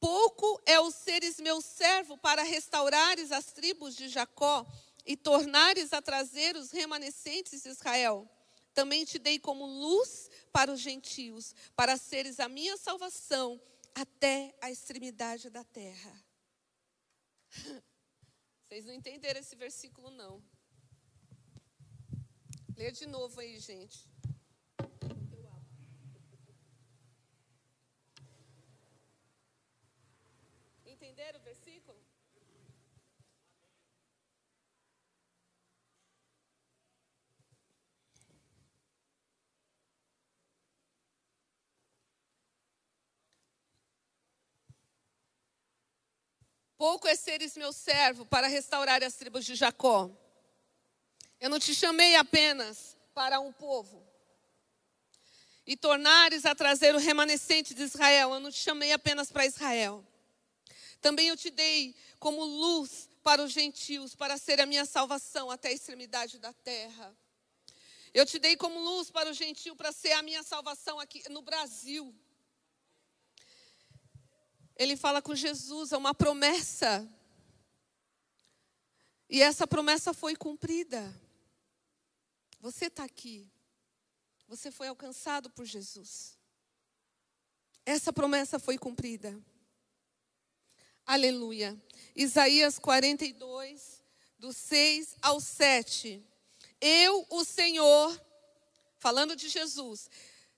Pouco 0.03 0.61
é 0.65 0.77
o 0.81 0.91
seres 0.91 1.39
meu 1.39 1.61
servo 1.61 2.17
para 2.17 2.43
restaurares 2.43 3.31
as 3.31 3.53
tribos 3.53 3.95
de 3.95 4.09
Jacó 4.09 4.65
e 5.05 5.15
tornares 5.15 5.93
a 5.93 6.01
trazer 6.01 6.57
os 6.57 6.71
remanescentes 6.71 7.63
de 7.63 7.69
Israel. 7.69 8.29
Também 8.73 9.05
te 9.05 9.17
dei 9.17 9.39
como 9.39 9.65
luz 9.65 10.29
para 10.51 10.73
os 10.73 10.81
gentios, 10.81 11.55
para 11.73 11.95
seres 11.95 12.41
a 12.41 12.49
minha 12.49 12.75
salvação 12.75 13.61
até 13.95 14.53
a 14.59 14.69
extremidade 14.69 15.49
da 15.49 15.63
terra. 15.63 16.25
Vocês 18.73 18.85
não 18.85 18.93
entenderam 18.95 19.39
esse 19.39 19.55
versículo, 19.55 20.09
não. 20.09 20.43
Lê 22.75 22.89
de 22.91 23.05
novo 23.05 23.39
aí, 23.39 23.59
gente. 23.59 24.09
Entenderam 30.87 31.39
o 31.39 31.43
versículo? 31.43 31.62
Pouco 46.83 47.07
é 47.07 47.15
seres 47.15 47.55
meu 47.55 47.71
servo 47.71 48.25
para 48.25 48.45
restaurar 48.45 49.01
as 49.05 49.15
tribos 49.15 49.45
de 49.45 49.55
Jacó. 49.55 50.11
Eu 51.39 51.49
não 51.49 51.57
te 51.57 51.73
chamei 51.73 52.17
apenas 52.17 52.97
para 53.13 53.39
um 53.39 53.53
povo. 53.53 54.05
E 55.65 55.77
tornares 55.77 56.45
a 56.45 56.53
trazer 56.53 56.93
o 56.93 56.97
remanescente 56.97 57.73
de 57.73 57.83
Israel. 57.83 58.33
Eu 58.33 58.41
não 58.41 58.51
te 58.51 58.59
chamei 58.59 58.91
apenas 58.91 59.31
para 59.31 59.45
Israel. 59.45 60.05
Também 60.99 61.29
eu 61.29 61.37
te 61.37 61.49
dei 61.49 61.95
como 62.19 62.43
luz 62.43 63.07
para 63.23 63.41
os 63.41 63.53
gentios, 63.53 64.13
para 64.13 64.37
ser 64.37 64.59
a 64.59 64.65
minha 64.65 64.83
salvação 64.83 65.49
até 65.49 65.69
a 65.69 65.71
extremidade 65.71 66.37
da 66.37 66.51
terra. 66.51 67.17
Eu 68.13 68.25
te 68.25 68.37
dei 68.37 68.57
como 68.57 68.77
luz 68.77 69.09
para 69.09 69.29
o 69.29 69.33
gentio, 69.33 69.73
para 69.73 69.93
ser 69.93 70.11
a 70.11 70.21
minha 70.21 70.43
salvação 70.43 70.99
aqui 70.99 71.23
no 71.29 71.41
Brasil. 71.41 72.13
Ele 74.75 74.97
fala 74.97 75.21
com 75.21 75.35
Jesus, 75.35 75.91
é 75.91 75.97
uma 75.97 76.13
promessa. 76.13 77.07
E 79.29 79.41
essa 79.41 79.65
promessa 79.67 80.13
foi 80.13 80.35
cumprida. 80.35 81.13
Você 82.59 82.85
está 82.85 83.03
aqui. 83.03 83.49
Você 84.47 84.71
foi 84.71 84.87
alcançado 84.87 85.49
por 85.49 85.65
Jesus. 85.65 86.37
Essa 87.85 88.13
promessa 88.13 88.59
foi 88.59 88.77
cumprida. 88.77 89.37
Aleluia. 91.05 91.75
Isaías 92.15 92.79
42, 92.79 94.03
do 94.39 94.53
6 94.53 95.17
ao 95.21 95.39
7. 95.39 96.23
Eu, 96.79 97.25
o 97.29 97.43
Senhor, 97.43 98.21
falando 98.97 99.35
de 99.35 99.49
Jesus, 99.49 100.09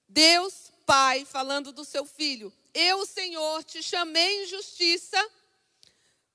Deus 0.08 0.72
Pai, 0.86 1.26
falando 1.26 1.72
do 1.72 1.84
seu 1.84 2.06
filho, 2.06 2.54
eu, 2.76 3.06
Senhor, 3.06 3.64
te 3.64 3.82
chamei 3.82 4.44
em 4.44 4.48
justiça, 4.48 5.18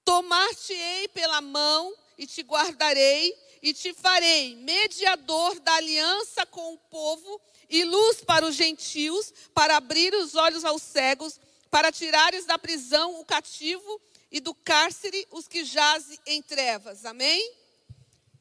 tomar-te-ei 0.04 1.06
pela 1.08 1.40
mão 1.40 1.94
e 2.18 2.26
te 2.26 2.40
guardarei 2.42 3.36
e 3.62 3.72
te 3.72 3.92
farei 3.92 4.56
mediador 4.56 5.60
da 5.60 5.74
aliança 5.74 6.46
com 6.46 6.72
o 6.72 6.78
povo 6.78 7.40
e 7.68 7.84
luz 7.84 8.24
para 8.24 8.46
os 8.46 8.56
gentios, 8.56 9.32
para 9.54 9.76
abrir 9.76 10.12
os 10.14 10.34
olhos 10.34 10.64
aos 10.64 10.82
cegos 10.82 11.38
para 11.70 11.92
tirares 11.92 12.44
da 12.44 12.58
prisão 12.58 13.20
o 13.20 13.24
cativo 13.24 14.00
e 14.30 14.40
do 14.40 14.54
cárcere 14.54 15.26
os 15.30 15.46
que 15.46 15.64
jazem 15.64 16.18
em 16.26 16.42
trevas. 16.42 17.04
Amém? 17.04 17.54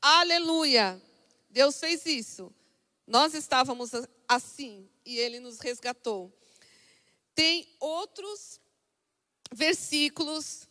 Aleluia. 0.01 1.01
Deus 1.49 1.79
fez 1.79 2.05
isso. 2.05 2.53
Nós 3.05 3.33
estávamos 3.33 3.91
assim 4.27 4.89
e 5.05 5.17
ele 5.17 5.39
nos 5.39 5.59
resgatou. 5.59 6.33
Tem 7.39 7.65
outros 7.79 8.59
versículos 9.53 10.67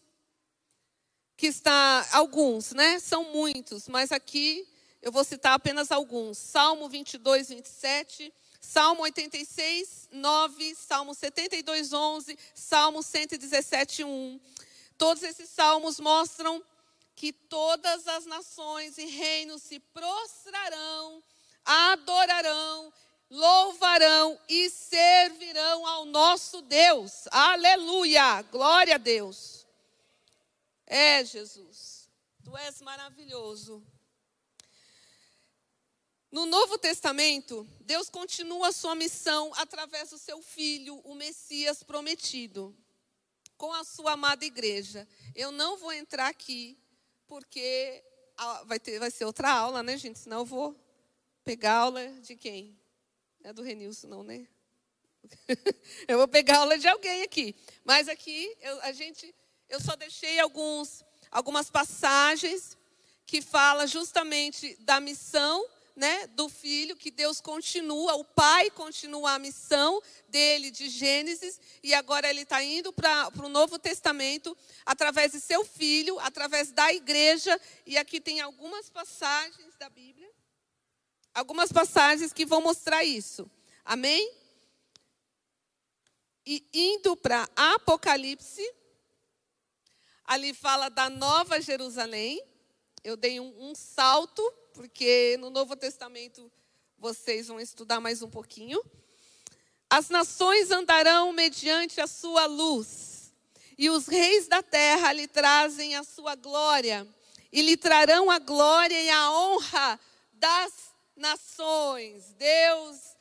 que 1.34 1.46
está 1.46 2.06
alguns, 2.12 2.72
né? 2.72 2.98
São 2.98 3.24
muitos, 3.32 3.88
mas 3.88 4.12
aqui 4.12 4.68
eu 5.00 5.10
vou 5.10 5.24
citar 5.24 5.54
apenas 5.54 5.90
alguns. 5.90 6.36
Salmo 6.36 6.86
22, 6.86 7.48
27, 7.48 8.34
Salmo 8.60 9.00
86, 9.04 10.10
9, 10.12 10.74
Salmo 10.74 11.14
72, 11.14 11.94
11, 11.94 12.38
Salmo 12.54 13.02
117, 13.02 14.04
1. 14.04 14.40
Todos 14.98 15.22
esses 15.22 15.48
salmos 15.48 15.98
mostram 15.98 16.62
que 17.16 17.32
todas 17.32 18.06
as 18.06 18.26
nações 18.26 18.98
e 18.98 19.06
reinos 19.06 19.62
se 19.62 19.80
prostrarão, 19.80 21.22
adorarão, 21.64 22.92
louvarão 23.30 24.38
e 24.48 24.70
servirão 24.70 25.86
ao 25.86 26.04
nosso 26.04 26.62
Deus. 26.62 27.26
Aleluia! 27.30 28.42
Glória 28.42 28.94
a 28.94 28.98
Deus. 28.98 29.66
É, 30.86 31.24
Jesus, 31.24 32.08
tu 32.42 32.56
és 32.56 32.80
maravilhoso. 32.80 33.86
No 36.30 36.44
Novo 36.44 36.78
Testamento, 36.78 37.66
Deus 37.80 38.10
continua 38.10 38.68
a 38.68 38.72
sua 38.72 38.94
missão 38.94 39.50
através 39.56 40.10
do 40.10 40.18
seu 40.18 40.42
filho, 40.42 40.96
o 41.04 41.14
Messias 41.14 41.82
prometido, 41.82 42.76
com 43.56 43.72
a 43.72 43.82
sua 43.82 44.12
amada 44.12 44.44
igreja. 44.44 45.08
Eu 45.34 45.50
não 45.50 45.78
vou 45.78 45.92
entrar 45.92 46.28
aqui, 46.28 46.78
porque 47.26 48.04
vai, 48.66 48.78
ter, 48.78 48.98
vai 48.98 49.10
ser 49.10 49.24
outra 49.24 49.50
aula, 49.50 49.82
né, 49.82 49.96
gente? 49.96 50.18
Senão 50.18 50.40
eu 50.40 50.44
vou 50.44 50.76
pegar 51.44 51.76
aula 51.76 52.06
de 52.20 52.36
quem? 52.36 52.77
É 53.48 53.52
do 53.54 53.62
Renilson, 53.62 54.08
não, 54.08 54.22
né? 54.22 54.46
eu 56.06 56.18
vou 56.18 56.28
pegar 56.28 56.58
aula 56.58 56.76
de 56.76 56.86
alguém 56.86 57.22
aqui. 57.22 57.56
Mas 57.82 58.06
aqui, 58.06 58.54
eu, 58.60 58.82
a 58.82 58.92
gente, 58.92 59.34
eu 59.70 59.80
só 59.80 59.96
deixei 59.96 60.38
alguns, 60.38 61.02
algumas 61.30 61.70
passagens 61.70 62.76
que 63.24 63.40
fala 63.40 63.86
justamente 63.86 64.76
da 64.80 65.00
missão 65.00 65.66
né, 65.96 66.26
do 66.28 66.46
filho, 66.50 66.94
que 66.94 67.10
Deus 67.10 67.40
continua, 67.40 68.16
o 68.16 68.24
pai 68.24 68.70
continua 68.70 69.32
a 69.32 69.38
missão 69.38 70.00
dele 70.28 70.70
de 70.70 70.90
Gênesis, 70.90 71.58
e 71.82 71.94
agora 71.94 72.28
ele 72.28 72.42
está 72.42 72.62
indo 72.62 72.92
para 72.92 73.32
o 73.42 73.48
Novo 73.48 73.78
Testamento 73.78 74.54
através 74.84 75.32
de 75.32 75.40
seu 75.40 75.64
filho, 75.64 76.20
através 76.20 76.70
da 76.70 76.92
igreja, 76.92 77.58
e 77.86 77.96
aqui 77.96 78.20
tem 78.20 78.40
algumas 78.40 78.90
passagens 78.90 79.74
da 79.78 79.88
Bíblia, 79.88 80.17
algumas 81.38 81.72
passagens 81.72 82.32
que 82.32 82.44
vão 82.44 82.60
mostrar 82.60 83.04
isso. 83.04 83.50
Amém? 83.84 84.34
E 86.44 86.66
indo 86.72 87.16
para 87.16 87.48
Apocalipse, 87.54 88.62
ali 90.24 90.52
fala 90.52 90.88
da 90.88 91.08
Nova 91.08 91.60
Jerusalém. 91.60 92.42
Eu 93.04 93.16
dei 93.16 93.38
um, 93.38 93.70
um 93.70 93.74
salto 93.74 94.42
porque 94.74 95.36
no 95.38 95.50
Novo 95.50 95.76
Testamento 95.76 96.50
vocês 96.98 97.48
vão 97.48 97.60
estudar 97.60 98.00
mais 98.00 98.22
um 98.22 98.30
pouquinho. 98.30 98.82
As 99.88 100.08
nações 100.08 100.70
andarão 100.70 101.32
mediante 101.32 102.00
a 102.00 102.06
sua 102.06 102.46
luz, 102.46 103.32
e 103.78 103.88
os 103.88 104.06
reis 104.06 104.48
da 104.48 104.62
terra 104.62 105.12
lhe 105.12 105.26
trazem 105.26 105.96
a 105.96 106.04
sua 106.04 106.34
glória, 106.34 107.06
e 107.50 107.62
lhe 107.62 107.76
trarão 107.76 108.30
a 108.30 108.38
glória 108.38 109.00
e 109.00 109.08
a 109.08 109.32
honra 109.32 109.98
das 110.32 110.87
nações. 111.18 112.32
Deus 112.38 113.18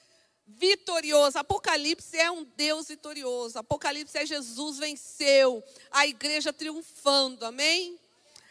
vitorioso. 0.47 1.37
Apocalipse 1.37 2.17
é 2.17 2.31
um 2.31 2.43
Deus 2.43 2.87
vitorioso. 2.87 3.59
Apocalipse 3.59 4.17
é 4.17 4.25
Jesus 4.25 4.77
venceu, 4.77 5.63
a 5.91 6.07
igreja 6.07 6.53
triunfando. 6.53 7.45
Amém? 7.45 7.99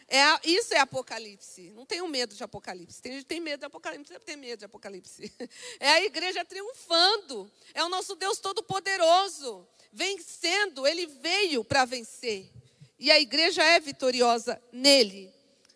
É, 0.09 0.21
isso 0.45 0.73
é 0.73 0.79
Apocalipse. 0.79 1.73
Não 1.75 1.85
tenho 1.85 2.07
medo 2.07 2.33
de 2.33 2.41
Apocalipse. 2.41 3.01
Tem 3.01 3.13
gente 3.13 3.25
tem 3.25 3.41
medo 3.41 3.59
de 3.59 3.65
Apocalipse. 3.65 4.13
Você 4.13 4.19
tem 4.19 4.37
medo 4.37 4.59
de 4.59 4.65
Apocalipse. 4.65 5.33
É 5.79 5.89
a 5.89 6.03
igreja 6.03 6.45
triunfando. 6.45 7.51
É 7.73 7.83
o 7.83 7.89
nosso 7.89 8.15
Deus 8.15 8.39
Todo-Poderoso. 8.39 9.67
Vencendo. 9.91 10.87
Ele 10.87 11.07
veio 11.07 11.63
para 11.63 11.83
vencer. 11.83 12.49
E 12.97 13.11
a 13.11 13.19
igreja 13.19 13.61
é 13.61 13.79
vitoriosa 13.81 14.61
nele. 14.71 15.33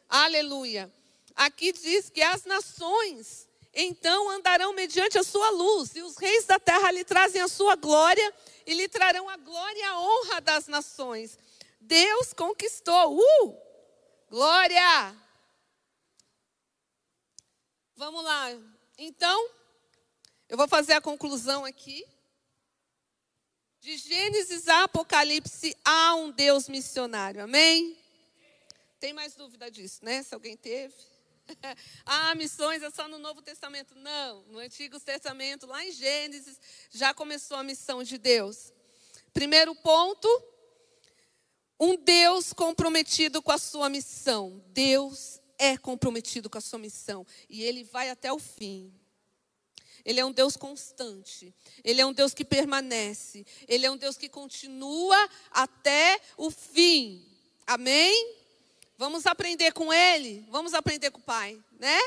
Aleluia. 0.08 0.92
Aqui 1.36 1.74
diz 1.74 2.10
que 2.10 2.22
as 2.22 2.46
nações 2.46 3.50
então 3.74 4.30
andarão 4.30 4.74
mediante 4.74 5.18
a 5.18 5.24
sua 5.24 5.50
luz, 5.50 5.96
e 5.96 6.02
os 6.02 6.18
reis 6.18 6.46
da 6.46 6.60
terra 6.60 6.92
lhe 6.92 7.04
trazem 7.04 7.42
a 7.42 7.48
sua 7.48 7.76
glória, 7.76 8.34
e 8.66 8.74
lhe 8.74 8.88
trarão 8.88 9.30
a 9.30 9.38
glória 9.38 9.80
e 9.80 9.84
a 9.84 10.00
honra 10.00 10.42
das 10.42 10.68
nações. 10.68 11.38
Deus 11.80 12.34
conquistou. 12.34 13.18
Uh! 13.18 13.58
Glória! 14.30 15.16
Vamos 17.96 18.24
lá. 18.24 18.50
Então, 18.98 19.50
eu 20.48 20.58
vou 20.58 20.68
fazer 20.68 20.94
a 20.94 21.02
conclusão 21.02 21.66
aqui. 21.66 22.06
De 23.80 23.98
Gênesis 23.98 24.68
a 24.68 24.84
Apocalipse 24.84 25.76
há 25.84 26.16
um 26.16 26.30
Deus 26.32 26.70
missionário. 26.70 27.44
Amém? 27.44 27.98
Tem 29.00 29.12
mais 29.14 29.34
dúvida 29.34 29.72
disso, 29.72 30.06
né? 30.06 30.22
Se 30.22 30.34
alguém 30.34 30.56
teve. 30.56 31.11
ah, 32.06 32.36
missões 32.36 32.84
é 32.84 32.90
só 32.90 33.08
no 33.08 33.18
Novo 33.18 33.42
Testamento. 33.42 33.96
Não, 33.96 34.44
no 34.44 34.60
Antigo 34.60 35.00
Testamento, 35.00 35.66
lá 35.66 35.84
em 35.84 35.92
Gênesis, 35.92 36.60
já 36.92 37.14
começou 37.14 37.58
a 37.58 37.64
missão 37.64 38.04
de 38.04 38.18
Deus. 38.18 38.74
Primeiro 39.34 39.74
ponto, 39.76 40.28
um 41.80 41.96
Deus 41.98 42.54
comprometido 42.54 43.42
com 43.42 43.52
a 43.52 43.58
sua 43.58 43.90
missão. 43.90 44.64
Deus 44.68 45.40
é 45.58 45.78
comprometido 45.78 46.50
com 46.50 46.58
a 46.58 46.62
sua 46.62 46.80
missão 46.80 47.26
e 47.50 47.64
ele 47.64 47.84
vai 47.84 48.10
até 48.10 48.32
o 48.32 48.40
fim. 48.40 48.94
Ele 50.04 50.20
é 50.20 50.26
um 50.26 50.32
Deus 50.32 50.58
constante. 50.58 51.54
Ele 51.84 52.02
é 52.02 52.06
um 52.06 52.14
Deus 52.14 52.34
que 52.34 52.44
permanece. 52.44 53.46
Ele 53.68 53.86
é 53.86 53.92
um 53.92 53.98
Deus 53.98 54.18
que 54.18 54.28
continua 54.28 55.30
até 55.52 56.20
o 56.38 56.50
fim. 56.50 57.24
Amém? 57.68 58.41
Vamos 59.02 59.26
aprender 59.26 59.72
com 59.74 59.92
Ele. 59.92 60.46
Vamos 60.52 60.76
aprender 60.76 61.10
com 61.10 61.20
o 61.20 61.24
Pai, 61.24 61.60
né? 61.80 62.00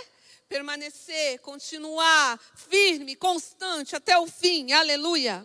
Permanecer, 0.48 1.40
continuar 1.40 2.38
firme, 2.54 3.16
constante 3.16 3.96
até 3.96 4.16
o 4.16 4.28
fim. 4.28 4.70
Aleluia. 4.70 5.44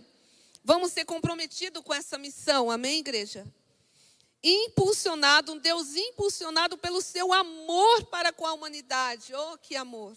Vamos 0.64 0.92
ser 0.92 1.06
comprometidos 1.06 1.82
com 1.84 1.92
essa 1.92 2.20
missão. 2.20 2.70
Amém, 2.70 3.00
igreja? 3.00 3.52
impulsionado, 4.44 5.54
um 5.54 5.58
Deus 5.58 5.96
impulsionado 5.96 6.78
pelo 6.78 7.02
seu 7.02 7.34
amor 7.34 8.06
para 8.06 8.32
com 8.32 8.46
a 8.46 8.54
humanidade. 8.54 9.34
Oh, 9.34 9.58
que 9.58 9.76
amor! 9.76 10.16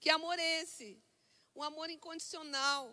Que 0.00 0.08
amor 0.08 0.38
é 0.38 0.62
esse? 0.62 0.98
Um 1.54 1.62
amor 1.62 1.90
incondicional. 1.90 2.90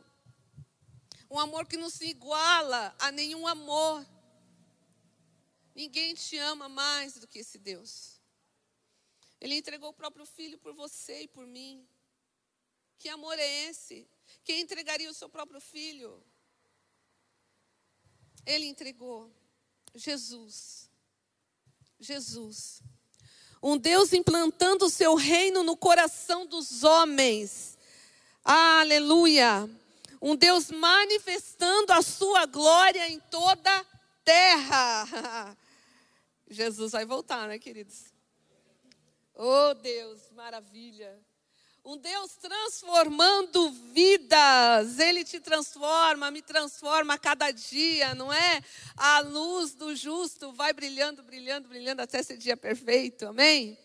Um 1.31 1.39
amor 1.39 1.65
que 1.65 1.77
não 1.77 1.89
se 1.89 2.05
iguala 2.05 2.93
a 2.99 3.13
nenhum 3.13 3.47
amor. 3.47 4.05
Ninguém 5.75 6.13
te 6.15 6.37
ama 6.37 6.69
mais 6.69 7.15
do 7.15 7.27
que 7.27 7.39
esse 7.39 7.57
Deus. 7.57 8.21
Ele 9.41 9.55
entregou 9.55 9.89
o 9.89 9.93
próprio 9.93 10.25
filho 10.25 10.57
por 10.57 10.73
você 10.73 11.23
e 11.23 11.27
por 11.27 11.45
mim. 11.45 11.85
Que 12.97 13.09
amor 13.09 13.37
é 13.37 13.65
esse? 13.65 14.07
Quem 14.43 14.61
entregaria 14.61 15.11
o 15.11 15.13
seu 15.13 15.27
próprio 15.27 15.59
filho? 15.59 16.23
Ele 18.45 18.65
entregou. 18.65 19.29
Jesus. 19.93 20.89
Jesus. 21.99 22.81
Um 23.61 23.77
Deus 23.77 24.13
implantando 24.13 24.85
o 24.85 24.89
seu 24.89 25.15
reino 25.15 25.61
no 25.61 25.75
coração 25.75 26.45
dos 26.45 26.83
homens. 26.83 27.77
Aleluia. 28.43 29.69
Um 30.21 30.35
Deus 30.35 30.71
manifestando 30.71 31.91
a 31.91 32.01
sua 32.01 32.45
glória 32.45 33.09
em 33.09 33.19
toda 33.19 33.77
a 33.77 33.85
terra. 34.23 35.57
Jesus 36.49 36.91
vai 36.91 37.05
voltar, 37.05 37.47
né, 37.47 37.57
queridos? 37.57 38.13
Oh, 39.33 39.73
Deus, 39.73 40.31
maravilha. 40.31 41.19
Um 41.83 41.97
Deus 41.97 42.35
transformando 42.37 43.69
vidas. 43.93 44.97
Ele 44.97 45.23
te 45.23 45.39
transforma, 45.39 46.31
me 46.31 46.41
transforma 46.41 47.13
a 47.13 47.19
cada 47.19 47.51
dia, 47.51 48.15
não 48.15 48.33
é? 48.33 48.63
A 48.97 49.19
luz 49.19 49.75
do 49.75 49.95
justo 49.95 50.51
vai 50.51 50.73
brilhando, 50.73 51.21
brilhando, 51.21 51.67
brilhando 51.67 52.01
até 52.01 52.19
esse 52.19 52.37
dia 52.37 52.57
perfeito. 52.57 53.27
Amém? 53.27 53.77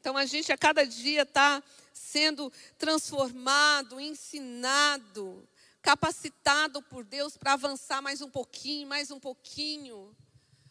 Então 0.00 0.16
a 0.16 0.26
gente 0.26 0.52
a 0.52 0.58
cada 0.58 0.84
dia 0.84 1.22
está 1.22 1.62
sendo 1.92 2.52
transformado, 2.76 4.00
ensinado, 4.00 5.48
capacitado 5.80 6.82
por 6.82 7.04
Deus 7.04 7.36
para 7.36 7.54
avançar 7.54 8.02
mais 8.02 8.20
um 8.20 8.30
pouquinho, 8.30 8.88
mais 8.88 9.10
um 9.10 9.18
pouquinho. 9.18 10.14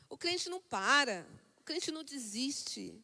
O 0.09 0.17
crente 0.17 0.49
não 0.49 0.61
para, 0.61 1.27
o 1.59 1.63
crente 1.63 1.91
não 1.91 2.03
desiste. 2.03 3.01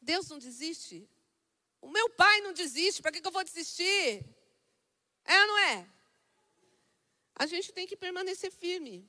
Deus 0.00 0.28
não 0.28 0.38
desiste. 0.38 1.08
O 1.80 1.88
meu 1.88 2.08
pai 2.10 2.40
não 2.40 2.52
desiste, 2.52 3.02
para 3.02 3.12
que, 3.12 3.20
que 3.20 3.26
eu 3.26 3.32
vou 3.32 3.44
desistir? 3.44 4.24
É 5.24 5.40
ou 5.40 5.46
não 5.48 5.58
é? 5.58 5.86
A 7.34 7.46
gente 7.46 7.72
tem 7.72 7.86
que 7.86 7.96
permanecer 7.96 8.50
firme. 8.50 9.08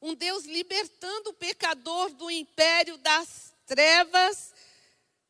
Um 0.00 0.14
Deus 0.14 0.44
libertando 0.44 1.30
o 1.30 1.34
pecador 1.34 2.10
do 2.14 2.30
império 2.30 2.96
das 2.98 3.52
trevas, 3.66 4.52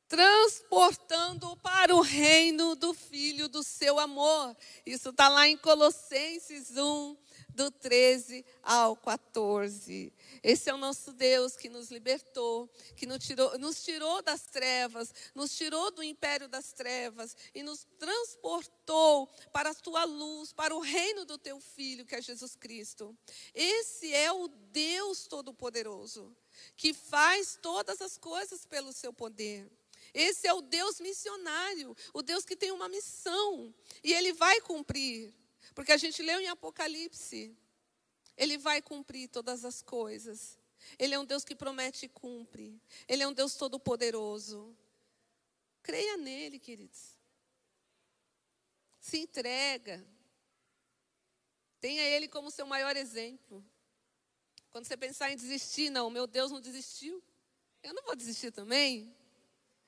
transportando-o 0.07 1.57
para 1.57 1.95
o 1.95 2.01
reino 2.01 2.75
do 2.75 2.95
Filho 2.95 3.49
do 3.49 3.63
seu 3.63 3.99
amor. 3.99 4.57
Isso 4.87 5.11
está 5.11 5.29
lá 5.29 5.47
em 5.47 5.57
Colossenses 5.57 6.77
1, 6.77 7.17
do 7.59 7.73
13 7.73 8.44
ao 8.62 8.97
14. 8.97 10.12
Esse 10.44 10.71
é 10.71 10.75
o 10.75 10.79
nosso 10.79 11.12
Deus 11.12 11.57
que 11.57 11.68
nos 11.68 11.90
libertou, 11.90 12.71
que 12.94 13.05
nos 13.05 13.18
tirou, 13.18 13.59
nos 13.59 13.83
tirou 13.83 14.23
das 14.23 14.47
trevas, 14.47 15.12
nos 15.35 15.57
tirou 15.57 15.90
do 15.90 16.01
império 16.01 16.49
das 16.49 16.73
trevas 16.73 17.37
e 17.53 17.64
nos 17.64 17.85
transportou 17.99 19.29
para 19.53 19.71
a 19.71 19.75
tua 19.75 20.05
luz, 20.05 20.53
para 20.53 20.73
o 20.73 20.79
reino 20.79 21.25
do 21.25 21.37
teu 21.37 21.59
Filho, 21.59 22.07
que 22.07 22.14
é 22.14 22.23
Jesus 22.23 22.55
Cristo. 22.55 23.16
Esse 23.53 24.14
é 24.14 24.31
o 24.31 24.47
Deus 24.47 25.27
Todo-Poderoso, 25.27 26.37
que 26.77 26.94
faz 26.94 27.59
todas 27.61 28.01
as 28.01 28.16
coisas 28.16 28.64
pelo 28.64 28.92
seu 28.92 29.12
poder. 29.12 29.68
Esse 30.14 30.47
é 30.47 30.53
o 30.53 30.62
Deus 30.62 31.01
missionário, 31.01 31.97
o 32.14 32.23
Deus 32.23 32.44
que 32.44 32.55
tem 32.55 32.71
uma 32.71 32.88
missão 32.88 33.75
e 34.03 34.12
ele 34.12 34.33
vai 34.33 34.61
cumprir. 34.61 35.35
Porque 35.79 35.93
a 35.93 35.97
gente 35.97 36.21
leu 36.25 36.41
em 36.41 36.49
Apocalipse. 36.49 37.57
Ele 38.37 38.59
vai 38.59 38.83
cumprir 38.83 39.29
todas 39.29 39.64
as 39.64 39.81
coisas. 39.81 40.59
Ele 40.99 41.14
é 41.14 41.19
um 41.21 41.25
Deus 41.25 41.45
que 41.45 41.55
promete 41.55 42.07
e 42.07 42.09
cumpre. 42.09 42.83
Ele 43.07 43.23
é 43.23 43.29
um 43.29 43.33
Deus 43.33 43.55
todo-poderoso. 43.55 44.77
Creia 45.81 46.17
nele, 46.17 46.59
queridos. 46.59 47.17
Se 48.99 49.19
entrega. 49.19 50.05
Tenha 51.81 52.03
ele 52.03 52.27
como 52.27 52.51
seu 52.51 52.67
maior 52.67 52.97
exemplo. 52.97 53.64
Quando 54.71 54.85
você 54.85 54.97
pensar 54.97 55.31
em 55.31 55.37
desistir, 55.37 55.91
não, 55.91 56.11
meu 56.11 56.27
Deus 56.27 56.51
não 56.51 56.61
desistiu. 56.61 57.23
Eu 57.85 57.95
não 57.95 58.03
vou 58.03 58.17
desistir 58.17 58.51
também. 58.51 59.17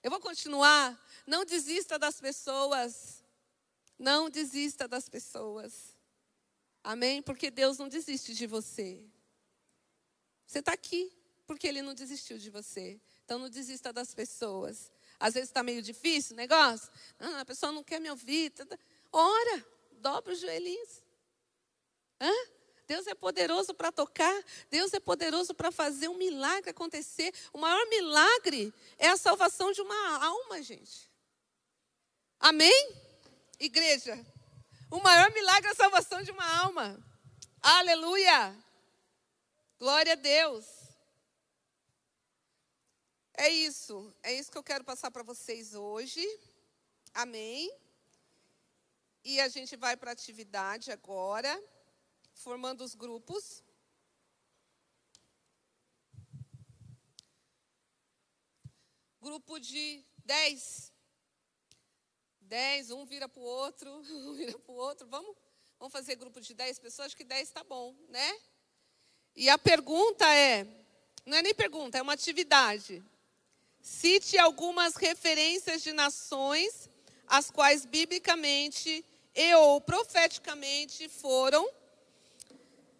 Eu 0.05 0.11
vou 0.12 0.20
continuar. 0.20 1.05
Não 1.26 1.44
desista 1.44 1.98
das 1.98 2.20
pessoas. 2.20 3.19
Não 4.00 4.30
desista 4.30 4.88
das 4.88 5.10
pessoas. 5.10 5.94
Amém? 6.82 7.20
Porque 7.20 7.50
Deus 7.50 7.76
não 7.76 7.86
desiste 7.86 8.34
de 8.34 8.46
você. 8.46 9.04
Você 10.46 10.60
está 10.60 10.72
aqui 10.72 11.12
porque 11.46 11.66
Ele 11.66 11.82
não 11.82 11.92
desistiu 11.92 12.38
de 12.38 12.48
você. 12.48 12.98
Então 13.26 13.38
não 13.38 13.50
desista 13.50 13.92
das 13.92 14.14
pessoas. 14.14 14.90
Às 15.18 15.34
vezes 15.34 15.50
está 15.50 15.62
meio 15.62 15.82
difícil 15.82 16.32
o 16.32 16.36
negócio. 16.38 16.90
Ah, 17.18 17.40
a 17.40 17.44
pessoa 17.44 17.72
não 17.72 17.84
quer 17.84 18.00
me 18.00 18.10
ouvir. 18.10 18.48
Tá, 18.52 18.64
tá. 18.64 18.78
Ora, 19.12 19.66
dobra 19.98 20.32
os 20.32 20.40
joelhinhos. 20.40 21.02
Hã? 22.18 22.32
Deus 22.86 23.06
é 23.06 23.14
poderoso 23.14 23.74
para 23.74 23.92
tocar, 23.92 24.44
Deus 24.68 24.92
é 24.94 24.98
poderoso 24.98 25.54
para 25.54 25.70
fazer 25.70 26.08
um 26.08 26.16
milagre 26.16 26.70
acontecer. 26.70 27.34
O 27.52 27.58
maior 27.58 27.86
milagre 27.88 28.72
é 28.98 29.08
a 29.08 29.16
salvação 29.18 29.70
de 29.72 29.82
uma 29.82 30.24
alma, 30.24 30.62
gente. 30.62 31.08
Amém? 32.40 33.10
Igreja, 33.61 34.16
o 34.90 35.03
maior 35.03 35.31
milagre 35.35 35.68
é 35.68 35.73
a 35.73 35.75
salvação 35.75 36.23
de 36.23 36.31
uma 36.31 36.62
alma. 36.62 36.99
Aleluia! 37.61 38.57
Glória 39.79 40.14
a 40.14 40.16
Deus. 40.16 40.64
É 43.35 43.51
isso, 43.51 44.14
é 44.23 44.33
isso 44.33 44.51
que 44.51 44.57
eu 44.57 44.62
quero 44.62 44.83
passar 44.83 45.11
para 45.11 45.23
vocês 45.23 45.75
hoje. 45.75 46.27
Amém. 47.12 47.70
E 49.23 49.38
a 49.42 49.49
gente 49.49 49.77
vai 49.77 49.94
para 49.94 50.11
a 50.11 50.14
atividade 50.14 50.90
agora, 50.90 51.62
formando 52.33 52.83
os 52.83 52.94
grupos. 52.94 53.62
Grupo 59.20 59.61
de 59.61 60.03
10 60.25 60.89
dez, 62.50 62.90
um 62.90 63.04
vira 63.06 63.28
para 63.28 63.40
o 63.40 63.44
outro, 63.44 63.88
um 64.02 64.34
vira 64.34 64.58
para 64.58 64.72
o 64.72 64.76
outro. 64.76 65.06
Vamos, 65.06 65.36
vamos 65.78 65.92
fazer 65.92 66.16
grupo 66.16 66.40
de 66.40 66.52
dez 66.52 66.80
pessoas? 66.80 67.06
Acho 67.06 67.16
que 67.16 67.22
dez 67.22 67.46
está 67.46 67.62
bom, 67.62 67.94
né? 68.08 68.36
E 69.36 69.48
a 69.48 69.56
pergunta 69.56 70.26
é: 70.34 70.66
não 71.24 71.38
é 71.38 71.42
nem 71.42 71.54
pergunta, 71.54 71.96
é 71.96 72.02
uma 72.02 72.14
atividade. 72.14 73.02
Cite 73.80 74.36
algumas 74.36 74.96
referências 74.96 75.80
de 75.80 75.92
nações 75.92 76.90
as 77.26 77.48
quais 77.48 77.86
biblicamente 77.86 79.04
e 79.32 79.54
ou 79.54 79.80
profeticamente 79.80 81.08
foram 81.08 81.66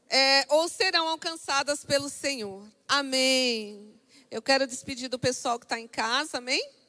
é, 0.09 0.47
ou 0.49 0.69
serão 0.69 1.09
alcançadas 1.09 1.85
pelo 1.85 2.09
Senhor. 2.09 2.65
Amém. 2.87 3.93
Eu 4.31 4.41
quero 4.41 4.69
despedir 4.69 5.09
do 5.09 5.19
pessoal 5.19 5.59
que 5.59 5.65
está 5.65 5.81
em 5.81 5.89
casa, 5.89 6.39
amém? 6.39 6.80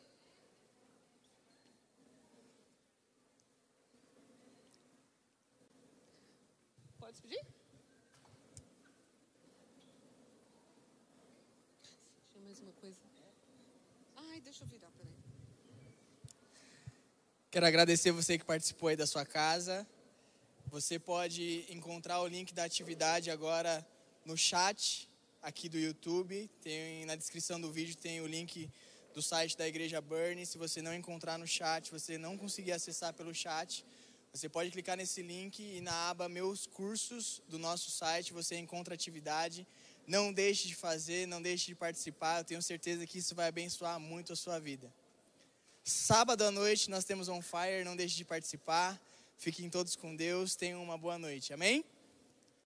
Quero 17.52 17.66
agradecer 17.66 18.12
você 18.14 18.38
que 18.38 18.46
participou 18.46 18.88
aí 18.88 18.96
da 18.96 19.06
sua 19.06 19.26
casa. 19.26 19.86
Você 20.68 20.98
pode 20.98 21.66
encontrar 21.70 22.22
o 22.22 22.28
link 22.28 22.54
da 22.54 22.64
atividade 22.64 23.30
agora 23.30 23.86
no 24.26 24.38
chat 24.38 25.10
aqui 25.42 25.68
do 25.68 25.78
YouTube. 25.78 26.50
Tem 26.62 27.04
na 27.06 27.18
descrição 27.18 27.60
do 27.60 27.70
vídeo 27.70 27.98
tem 27.98 28.22
o 28.22 28.26
link 28.26 28.70
do 29.14 29.22
site 29.22 29.58
da 29.58 29.68
Igreja 29.68 30.00
Burn. 30.00 30.46
Se 30.46 30.58
você 30.58 30.82
não 30.82 30.94
encontrar 30.96 31.38
no 31.38 31.46
chat, 31.46 31.92
você 31.92 32.18
não 32.18 32.38
conseguir 32.38 32.72
acessar 32.72 33.14
pelo 33.14 33.36
chat, 33.36 33.86
você 34.32 34.48
pode 34.48 34.72
clicar 34.72 34.96
nesse 34.96 35.22
link 35.22 35.60
e 35.60 35.82
na 35.82 36.10
aba 36.10 36.30
Meus 36.30 36.66
Cursos 36.66 37.42
do 37.50 37.60
nosso 37.60 37.92
site 37.92 38.32
você 38.32 38.56
encontra 38.56 38.94
atividade. 38.94 39.68
Não 40.08 40.32
deixe 40.32 40.70
de 40.70 40.76
fazer, 40.76 41.28
não 41.28 41.42
deixe 41.42 41.66
de 41.66 41.76
participar. 41.76 42.38
Eu 42.38 42.46
tenho 42.46 42.62
certeza 42.62 43.06
que 43.06 43.18
isso 43.18 43.36
vai 43.36 43.50
abençoar 43.50 44.00
muito 44.00 44.32
a 44.32 44.38
sua 44.38 44.58
vida. 44.58 44.90
Sábado 45.84 46.44
à 46.44 46.52
noite 46.52 46.90
nós 46.90 47.04
temos 47.04 47.28
On 47.28 47.42
Fire, 47.42 47.84
não 47.84 47.96
deixe 47.96 48.16
de 48.16 48.24
participar. 48.24 49.00
Fiquem 49.38 49.70
todos 49.70 49.96
com 49.96 50.16
Deus, 50.16 50.56
tenham 50.56 50.84
uma 50.84 50.98
boa 50.98 51.18
noite. 51.18 51.54
Amém? 51.54 51.84